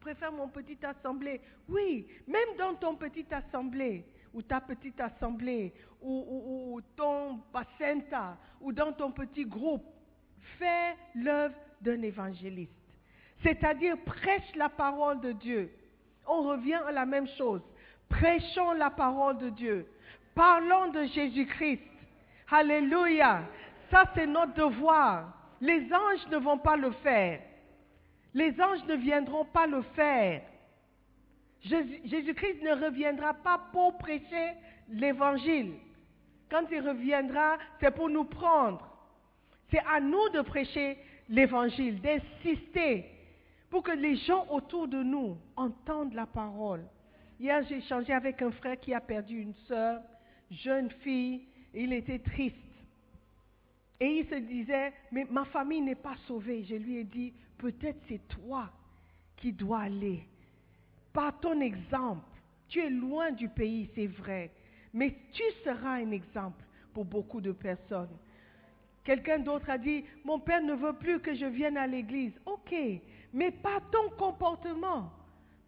préfère 0.00 0.32
mon 0.32 0.46
petit 0.46 0.76
assemblée. 0.84 1.40
Oui, 1.66 2.06
même 2.28 2.56
dans 2.58 2.74
ton 2.74 2.94
petit 2.94 3.24
assemblée, 3.30 4.04
ou 4.36 4.42
ta 4.42 4.60
petite 4.60 5.00
assemblée, 5.00 5.72
ou, 6.02 6.78
ton 6.94 7.40
bacenta, 7.50 8.36
ou 8.60 8.70
dans 8.70 8.92
ton 8.92 9.10
petit 9.10 9.46
groupe, 9.46 9.82
fais 10.58 10.94
l'œuvre 11.14 11.54
d'un 11.80 12.02
évangéliste. 12.02 12.70
C'est-à-dire 13.42 13.96
prêche 14.04 14.54
la 14.54 14.68
parole 14.68 15.20
de 15.20 15.32
Dieu. 15.32 15.72
On 16.26 16.42
revient 16.42 16.80
à 16.86 16.92
la 16.92 17.06
même 17.06 17.26
chose. 17.38 17.62
Prêchons 18.10 18.72
la 18.72 18.90
parole 18.90 19.38
de 19.38 19.48
Dieu. 19.48 19.86
Parlons 20.34 20.88
de 20.92 21.04
Jésus-Christ. 21.04 21.80
Alléluia. 22.50 23.42
Ça, 23.90 24.04
c'est 24.14 24.26
notre 24.26 24.52
devoir. 24.52 25.32
Les 25.62 25.90
anges 25.94 26.28
ne 26.30 26.36
vont 26.36 26.58
pas 26.58 26.76
le 26.76 26.90
faire. 26.90 27.40
Les 28.34 28.60
anges 28.60 28.84
ne 28.84 28.96
viendront 28.96 29.46
pas 29.46 29.66
le 29.66 29.80
faire. 29.94 30.42
Jésus- 31.68 32.00
Jésus-Christ 32.04 32.62
ne 32.62 32.84
reviendra 32.84 33.34
pas 33.34 33.58
pour 33.72 33.98
prêcher 33.98 34.52
l'évangile. 34.88 35.74
Quand 36.50 36.64
il 36.70 36.80
reviendra, 36.80 37.58
c'est 37.80 37.94
pour 37.94 38.08
nous 38.08 38.24
prendre. 38.24 38.88
C'est 39.70 39.82
à 39.86 40.00
nous 40.00 40.28
de 40.30 40.42
prêcher 40.42 40.96
l'évangile, 41.28 42.00
d'insister 42.00 43.04
pour 43.68 43.82
que 43.82 43.90
les 43.92 44.16
gens 44.16 44.46
autour 44.50 44.86
de 44.86 45.02
nous 45.02 45.36
entendent 45.56 46.14
la 46.14 46.26
parole. 46.26 46.84
Hier, 47.40 47.62
j'ai 47.68 47.78
échangé 47.78 48.12
avec 48.12 48.40
un 48.42 48.52
frère 48.52 48.78
qui 48.78 48.94
a 48.94 49.00
perdu 49.00 49.40
une 49.40 49.54
sœur, 49.66 50.00
jeune 50.50 50.90
fille, 51.02 51.42
et 51.74 51.82
il 51.82 51.92
était 51.92 52.20
triste. 52.20 52.56
Et 53.98 54.20
il 54.20 54.28
se 54.28 54.36
disait, 54.36 54.92
mais 55.10 55.26
ma 55.28 55.44
famille 55.46 55.80
n'est 55.80 55.94
pas 55.96 56.16
sauvée. 56.28 56.64
Je 56.64 56.76
lui 56.76 56.98
ai 56.98 57.04
dit, 57.04 57.32
peut-être 57.58 57.98
c'est 58.08 58.26
toi 58.28 58.70
qui 59.36 59.52
dois 59.52 59.80
aller. 59.80 60.22
Par 61.16 61.40
ton 61.40 61.62
exemple, 61.62 62.28
tu 62.68 62.78
es 62.78 62.90
loin 62.90 63.30
du 63.30 63.48
pays, 63.48 63.88
c'est 63.94 64.06
vrai, 64.06 64.50
mais 64.92 65.16
tu 65.32 65.42
seras 65.64 65.94
un 65.94 66.10
exemple 66.10 66.62
pour 66.92 67.06
beaucoup 67.06 67.40
de 67.40 67.52
personnes. 67.52 68.14
Quelqu'un 69.02 69.38
d'autre 69.38 69.70
a 69.70 69.78
dit, 69.78 70.04
mon 70.26 70.38
père 70.38 70.60
ne 70.60 70.74
veut 70.74 70.92
plus 70.92 71.18
que 71.20 71.34
je 71.34 71.46
vienne 71.46 71.78
à 71.78 71.86
l'église. 71.86 72.34
Ok, 72.44 72.74
mais 73.32 73.50
par 73.50 73.80
ton 73.90 74.10
comportement, 74.18 75.10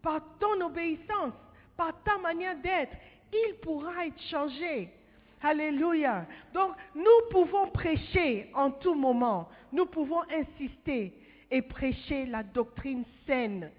par 0.02 0.20
ton 0.38 0.60
obéissance, 0.66 1.32
par 1.78 1.94
ta 2.02 2.18
manière 2.18 2.58
d'être, 2.58 2.94
il 3.32 3.54
pourra 3.62 4.06
être 4.06 4.20
changé. 4.30 4.90
Alléluia. 5.40 6.26
Donc, 6.52 6.72
nous 6.94 7.30
pouvons 7.30 7.68
prêcher 7.68 8.50
en 8.52 8.70
tout 8.70 8.94
moment. 8.94 9.48
Nous 9.72 9.86
pouvons 9.86 10.20
insister 10.30 11.14
et 11.50 11.62
prêcher 11.62 12.26
la 12.26 12.42
doctrine 12.42 13.04
saine. 13.26 13.70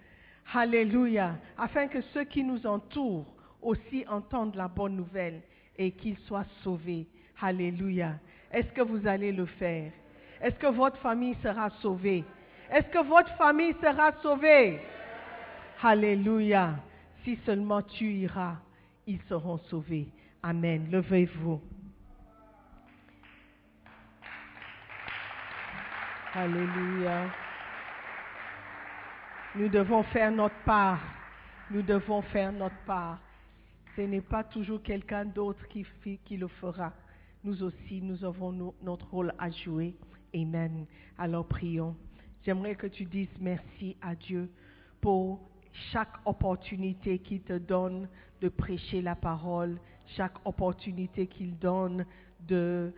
Alléluia. 0.53 1.35
Afin 1.57 1.87
que 1.87 2.01
ceux 2.13 2.23
qui 2.23 2.43
nous 2.43 2.65
entourent 2.65 3.25
aussi 3.61 4.05
entendent 4.07 4.55
la 4.55 4.67
bonne 4.67 4.95
nouvelle 4.95 5.41
et 5.77 5.91
qu'ils 5.91 6.17
soient 6.19 6.45
sauvés. 6.63 7.07
Alléluia. 7.41 8.15
Est-ce 8.51 8.71
que 8.73 8.81
vous 8.81 9.05
allez 9.07 9.31
le 9.31 9.45
faire? 9.45 9.91
Est-ce 10.41 10.55
que 10.55 10.67
votre 10.67 10.97
famille 10.97 11.35
sera 11.43 11.69
sauvée? 11.81 12.23
Est-ce 12.71 12.87
que 12.87 13.03
votre 13.05 13.35
famille 13.37 13.75
sera 13.81 14.11
sauvée? 14.21 14.79
Alléluia. 15.81 16.75
Si 17.23 17.37
seulement 17.45 17.81
tu 17.81 18.05
iras, 18.05 18.55
ils 19.05 19.21
seront 19.29 19.57
sauvés. 19.69 20.07
Amen. 20.41 20.87
Levez-vous. 20.89 21.61
Alléluia. 26.33 27.29
Nous 29.55 29.67
devons 29.69 30.03
faire 30.03 30.31
notre 30.31 30.55
part. 30.63 31.01
Nous 31.71 31.81
devons 31.81 32.21
faire 32.21 32.51
notre 32.51 32.77
part. 32.85 33.19
Ce 33.95 34.01
n'est 34.01 34.21
pas 34.21 34.43
toujours 34.43 34.81
quelqu'un 34.81 35.25
d'autre 35.25 35.67
qui, 35.67 35.85
le 36.37 36.47
fera. 36.47 36.93
Nous 37.43 37.63
aussi, 37.63 38.01
nous 38.01 38.23
avons 38.23 38.51
no- 38.51 38.75
notre 38.81 39.09
rôle 39.09 39.33
à 39.39 39.49
jouer. 39.49 39.95
Amen. 40.35 40.85
Alors 41.17 41.47
prions. 41.47 41.95
J'aimerais 42.45 42.75
que 42.75 42.87
tu 42.87 43.05
dises 43.05 43.29
merci 43.39 43.97
à 44.01 44.15
Dieu 44.15 44.49
pour 45.01 45.39
chaque 45.91 46.13
opportunité 46.25 47.19
qu'il 47.19 47.41
te 47.41 47.57
donne 47.57 48.07
de 48.41 48.49
prêcher 48.49 49.01
la 49.01 49.15
parole, 49.15 49.79
chaque 50.05 50.45
opportunité 50.45 51.27
qu'il 51.27 51.57
donne 51.57 52.05
de 52.47 52.93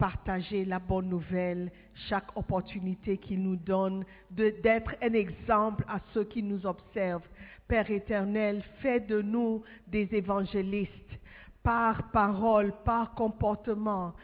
partager 0.00 0.64
la 0.64 0.78
bonne 0.78 1.10
nouvelle, 1.10 1.70
chaque 2.08 2.34
opportunité 2.34 3.18
qu'il 3.18 3.42
nous 3.42 3.56
donne 3.56 4.02
d'être 4.30 4.96
un 5.02 5.12
exemple 5.12 5.84
à 5.86 6.00
ceux 6.14 6.24
qui 6.24 6.42
nous 6.42 6.64
observent. 6.64 7.28
Père 7.68 7.90
éternel, 7.90 8.64
fais 8.80 9.00
de 9.00 9.20
nous 9.20 9.62
des 9.86 10.08
évangélistes 10.12 11.18
par 11.62 12.10
parole, 12.12 12.72
par 12.82 13.12
comportement, 13.12 14.14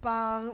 par 0.00 0.44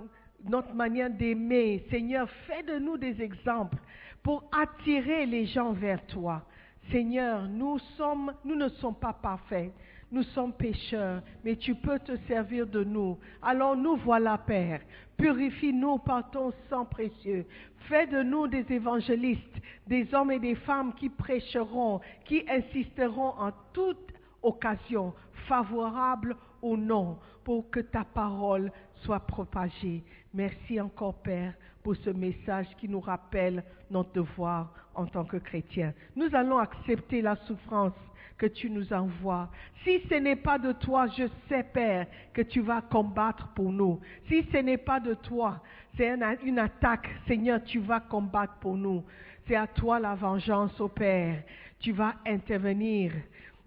notre 0.49 0.73
manière 0.73 1.11
d'aimer. 1.11 1.85
Seigneur, 1.91 2.27
fais 2.47 2.63
de 2.63 2.79
nous 2.79 2.97
des 2.97 3.21
exemples 3.21 3.77
pour 4.23 4.45
attirer 4.51 5.27
les 5.27 5.45
gens 5.45 5.73
vers 5.73 6.05
toi. 6.07 6.43
Seigneur, 6.91 7.47
nous, 7.47 7.79
sommes, 7.99 8.33
nous 8.47 8.57
ne 8.57 8.69
sommes 8.69 8.97
pas 8.97 9.13
parfaits. 9.13 9.73
Nous 10.13 10.25
sommes 10.25 10.53
pécheurs, 10.53 11.23
mais 11.45 11.55
tu 11.55 11.75
peux 11.77 11.99
te 12.01 12.17
servir 12.27 12.67
de 12.67 12.83
nous. 12.83 13.17
Alors 13.43 13.77
nous 13.77 13.97
voilà, 13.97 14.39
Père. 14.39 14.81
Purifie-nous 15.17 15.99
par 15.99 16.31
ton 16.31 16.53
sang 16.69 16.85
précieux. 16.85 17.47
Fais 17.89 18.09
de 18.09 18.23
nous 18.23 18.49
des 18.49 18.65
évangélistes, 18.71 19.61
des 19.87 20.13
hommes 20.13 20.33
et 20.33 20.41
des 20.41 20.57
femmes 20.57 20.95
qui 20.95 21.09
prêcheront, 21.11 22.01
qui 22.25 22.45
insisteront 22.49 23.35
en 23.39 23.53
toute 23.73 24.13
occasion, 24.43 25.15
favorable 25.47 26.37
ou 26.63 26.77
non, 26.77 27.19
pour 27.45 27.71
que 27.71 27.81
ta 27.81 28.05
parole 28.05 28.73
soit 29.03 29.21
propagée. 29.21 30.03
Merci 30.35 30.81
encore, 30.81 31.15
Père, 31.23 31.55
pour 31.83 31.95
ce 31.97 32.11
message 32.11 32.67
qui 32.79 32.89
nous 32.89 33.01
rappelle 33.01 33.63
notre 33.91 34.13
devoir 34.13 34.73
en 34.95 35.07
tant 35.07 35.25
que 35.25 35.37
chrétiens. 35.37 35.95
Nous 36.17 36.35
allons 36.35 36.59
accepter 36.59 37.23
la 37.23 37.37
souffrance 37.37 37.93
que 38.41 38.47
tu 38.47 38.71
nous 38.71 38.91
envoies. 38.91 39.51
Si 39.85 40.01
ce 40.09 40.15
n'est 40.15 40.35
pas 40.49 40.59
de 40.59 40.73
toi, 40.73 41.07
je 41.09 41.25
sais, 41.47 41.63
Père, 41.63 42.07
que 42.33 42.41
tu 42.41 42.63
vas 42.63 42.81
combattre 42.81 43.49
pour 43.49 43.71
nous. 43.71 44.01
Si 44.29 44.43
ce 44.51 44.57
n'est 44.57 44.79
pas 44.79 44.99
de 44.99 45.13
toi, 45.13 45.63
c'est 45.95 46.11
un- 46.11 46.39
une 46.43 46.59
attaque, 46.59 47.07
Seigneur, 47.29 47.63
tu 47.63 47.81
vas 47.81 48.01
combattre 48.01 48.55
pour 48.55 48.79
nous. 48.79 49.05
C'est 49.47 49.57
à 49.57 49.67
toi 49.67 50.01
la 50.01 50.15
vengeance, 50.15 50.83
Père. 50.95 51.43
Tu 51.79 51.93
vas 51.93 52.15
intervenir 52.27 53.13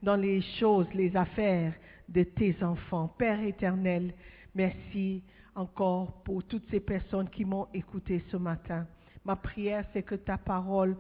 dans 0.02 0.16
les 0.16 0.42
choses, 0.60 0.92
les 0.96 1.16
affaires 1.16 1.74
de 2.10 2.24
tes 2.24 2.56
enfants. 2.64 3.14
Père 3.16 3.42
éternel, 3.42 4.12
merci 4.56 5.22
encore 5.54 6.24
pour 6.24 6.44
toutes 6.46 6.68
ces 6.72 6.80
personnes 6.80 7.30
qui 7.30 7.46
m'ont 7.46 7.68
écouté 7.76 8.24
ce 8.32 8.38
matin. 8.38 8.88
Ma 9.24 9.36
prière, 9.36 9.86
c'est 9.94 10.04
que 10.04 10.16
ta 10.16 10.40
parole 10.40 10.98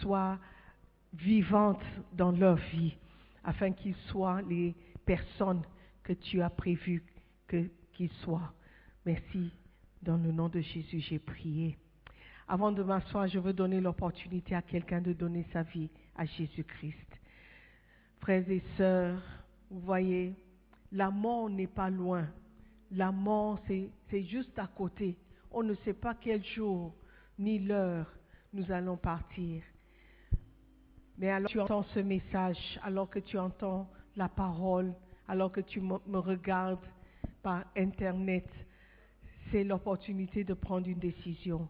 soit 0.00 0.38
vivante 1.14 1.82
dans 2.12 2.32
leur 2.32 2.56
vie, 2.56 2.96
afin 3.44 3.72
qu'ils 3.72 3.96
soient 4.08 4.42
les 4.42 4.74
personnes 5.04 5.62
que 6.02 6.12
tu 6.12 6.40
as 6.42 6.50
prévues 6.50 7.04
qu'ils 7.92 8.12
soient. 8.22 8.52
Merci. 9.04 9.50
Dans 10.02 10.16
le 10.16 10.32
nom 10.32 10.48
de 10.48 10.60
Jésus, 10.60 11.00
j'ai 11.00 11.18
prié. 11.18 11.78
Avant 12.46 12.72
de 12.72 12.82
m'asseoir, 12.82 13.26
je 13.26 13.38
veux 13.38 13.54
donner 13.54 13.80
l'opportunité 13.80 14.54
à 14.54 14.60
quelqu'un 14.60 15.00
de 15.00 15.12
donner 15.14 15.46
sa 15.52 15.62
vie 15.62 15.88
à 16.14 16.26
Jésus-Christ. 16.26 17.20
Frères 18.20 18.48
et 18.50 18.62
sœurs, 18.76 19.22
vous 19.70 19.80
voyez, 19.80 20.34
la 20.92 21.10
mort 21.10 21.48
n'est 21.48 21.66
pas 21.66 21.88
loin. 21.88 22.28
La 22.90 23.10
mort, 23.10 23.60
c'est 23.66 24.22
juste 24.24 24.58
à 24.58 24.66
côté. 24.66 25.16
On 25.50 25.62
ne 25.62 25.74
sait 25.76 25.94
pas 25.94 26.14
quel 26.14 26.44
jour 26.44 26.94
ni 27.38 27.58
l'heure 27.58 28.06
nous 28.52 28.70
allons 28.70 28.96
partir. 28.96 29.62
Mais 31.18 31.30
alors 31.30 31.48
tu 31.48 31.60
entends 31.60 31.84
ce 31.94 32.00
message, 32.00 32.78
alors 32.82 33.08
que 33.08 33.20
tu 33.20 33.38
entends 33.38 33.88
la 34.16 34.28
parole, 34.28 34.92
alors 35.28 35.52
que 35.52 35.60
tu 35.60 35.80
me 35.80 36.18
regardes 36.18 36.84
par 37.42 37.64
Internet, 37.76 38.48
c'est 39.50 39.64
l'opportunité 39.64 40.44
de 40.44 40.54
prendre 40.54 40.88
une 40.88 40.98
décision. 40.98 41.68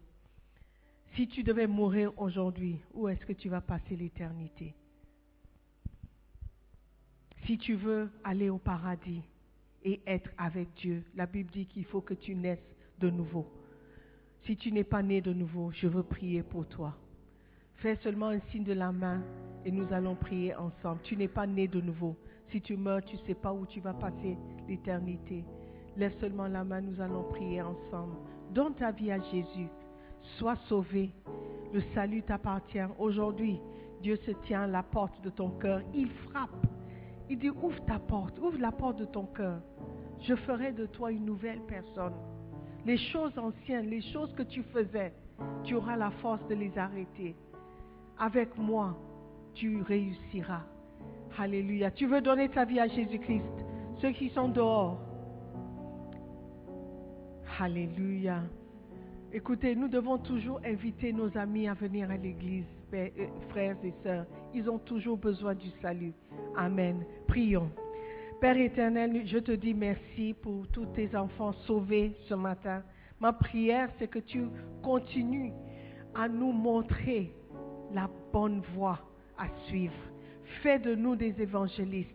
Si 1.14 1.28
tu 1.28 1.42
devais 1.42 1.66
mourir 1.66 2.12
aujourd'hui, 2.16 2.80
où 2.92 3.08
est-ce 3.08 3.24
que 3.24 3.32
tu 3.32 3.48
vas 3.48 3.60
passer 3.60 3.94
l'éternité? 3.96 4.74
Si 7.46 7.58
tu 7.58 7.74
veux 7.74 8.10
aller 8.24 8.48
au 8.48 8.58
paradis 8.58 9.22
et 9.84 10.00
être 10.06 10.30
avec 10.38 10.72
Dieu, 10.74 11.04
la 11.14 11.26
Bible 11.26 11.50
dit 11.50 11.66
qu'il 11.66 11.84
faut 11.84 12.00
que 12.00 12.14
tu 12.14 12.34
naisses 12.34 12.74
de 12.98 13.10
nouveau. 13.10 13.46
Si 14.44 14.56
tu 14.56 14.72
n'es 14.72 14.84
pas 14.84 15.02
né 15.02 15.20
de 15.20 15.32
nouveau, 15.32 15.70
je 15.72 15.86
veux 15.86 16.02
prier 16.02 16.42
pour 16.42 16.66
toi. 16.66 16.96
Fais 17.84 17.96
seulement 17.96 18.28
un 18.28 18.40
signe 18.50 18.64
de 18.64 18.72
la 18.72 18.92
main 18.92 19.20
et 19.62 19.70
nous 19.70 19.92
allons 19.92 20.14
prier 20.14 20.54
ensemble. 20.54 21.02
Tu 21.02 21.18
n'es 21.18 21.28
pas 21.28 21.46
né 21.46 21.68
de 21.68 21.82
nouveau. 21.82 22.16
Si 22.48 22.62
tu 22.62 22.78
meurs, 22.78 23.04
tu 23.04 23.16
ne 23.16 23.20
sais 23.26 23.34
pas 23.34 23.52
où 23.52 23.66
tu 23.66 23.78
vas 23.80 23.92
passer 23.92 24.38
l'éternité. 24.66 25.44
Lève 25.94 26.18
seulement 26.18 26.46
la 26.46 26.64
main, 26.64 26.80
nous 26.80 26.98
allons 26.98 27.24
prier 27.24 27.60
ensemble. 27.60 28.14
Donne 28.54 28.74
ta 28.74 28.90
vie 28.90 29.12
à 29.12 29.20
Jésus. 29.20 29.68
Sois 30.38 30.56
sauvé. 30.66 31.10
Le 31.74 31.82
salut 31.94 32.22
t'appartient. 32.22 32.78
Aujourd'hui, 32.98 33.60
Dieu 34.00 34.16
se 34.16 34.30
tient 34.46 34.62
à 34.62 34.66
la 34.66 34.82
porte 34.82 35.22
de 35.22 35.28
ton 35.28 35.50
cœur. 35.50 35.82
Il 35.92 36.08
frappe. 36.08 36.66
Il 37.28 37.38
dit, 37.38 37.50
ouvre 37.50 37.84
ta 37.84 37.98
porte, 37.98 38.38
ouvre 38.38 38.60
la 38.60 38.72
porte 38.72 38.96
de 38.96 39.04
ton 39.04 39.26
cœur. 39.26 39.60
Je 40.22 40.34
ferai 40.36 40.72
de 40.72 40.86
toi 40.86 41.12
une 41.12 41.26
nouvelle 41.26 41.60
personne. 41.68 42.14
Les 42.86 42.96
choses 42.96 43.38
anciennes, 43.38 43.90
les 43.90 44.00
choses 44.00 44.32
que 44.32 44.42
tu 44.42 44.62
faisais, 44.62 45.12
tu 45.64 45.74
auras 45.74 45.96
la 45.98 46.12
force 46.12 46.46
de 46.48 46.54
les 46.54 46.78
arrêter. 46.78 47.36
Avec 48.18 48.56
moi, 48.56 48.96
tu 49.54 49.82
réussiras. 49.82 50.62
Alléluia. 51.36 51.90
Tu 51.90 52.06
veux 52.06 52.20
donner 52.20 52.48
ta 52.48 52.64
vie 52.64 52.78
à 52.78 52.86
Jésus-Christ. 52.86 53.42
Ceux 54.00 54.12
qui 54.12 54.28
sont 54.30 54.48
dehors. 54.48 54.98
Alléluia. 57.58 58.42
Écoutez, 59.32 59.74
nous 59.74 59.88
devons 59.88 60.18
toujours 60.18 60.60
inviter 60.64 61.12
nos 61.12 61.36
amis 61.36 61.66
à 61.66 61.74
venir 61.74 62.08
à 62.10 62.16
l'église, 62.16 62.66
euh, 62.92 63.08
frères 63.48 63.76
et 63.82 63.92
sœurs. 64.04 64.26
Ils 64.54 64.70
ont 64.70 64.78
toujours 64.78 65.18
besoin 65.18 65.54
du 65.54 65.70
salut. 65.82 66.12
Amen. 66.56 67.04
Prions. 67.26 67.68
Père 68.40 68.56
éternel, 68.56 69.22
je 69.26 69.38
te 69.38 69.52
dis 69.52 69.74
merci 69.74 70.34
pour 70.40 70.68
tous 70.68 70.86
tes 70.86 71.16
enfants 71.16 71.52
sauvés 71.66 72.12
ce 72.28 72.34
matin. 72.34 72.82
Ma 73.18 73.32
prière, 73.32 73.88
c'est 73.98 74.08
que 74.08 74.18
tu 74.18 74.46
continues 74.82 75.52
à 76.14 76.28
nous 76.28 76.52
montrer 76.52 77.32
la 77.94 78.10
bonne 78.32 78.60
voie 78.74 78.98
à 79.38 79.46
suivre. 79.66 79.94
Fais 80.62 80.78
de 80.78 80.94
nous 80.94 81.16
des 81.16 81.40
évangélistes. 81.40 82.10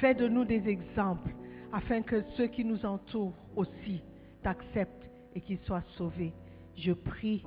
Fais 0.00 0.14
de 0.14 0.28
nous 0.28 0.44
des 0.44 0.68
exemples 0.68 1.34
afin 1.72 2.02
que 2.02 2.22
ceux 2.36 2.46
qui 2.46 2.64
nous 2.64 2.84
entourent 2.86 3.34
aussi 3.56 4.02
t'acceptent 4.42 5.10
et 5.34 5.40
qu'ils 5.40 5.58
soient 5.60 5.84
sauvés. 5.96 6.32
Je 6.76 6.92
prie 6.92 7.44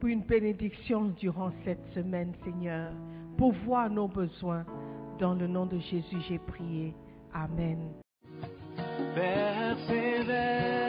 pour 0.00 0.08
une 0.08 0.22
bénédiction 0.22 1.06
durant 1.18 1.52
cette 1.64 1.84
semaine, 1.94 2.32
Seigneur, 2.44 2.92
pour 3.36 3.52
voir 3.52 3.88
nos 3.90 4.08
besoins. 4.08 4.64
Dans 5.18 5.34
le 5.34 5.46
nom 5.46 5.64
de 5.66 5.78
Jésus, 5.78 6.18
j'ai 6.28 6.38
prié. 6.38 6.94
Amen. 7.32 7.78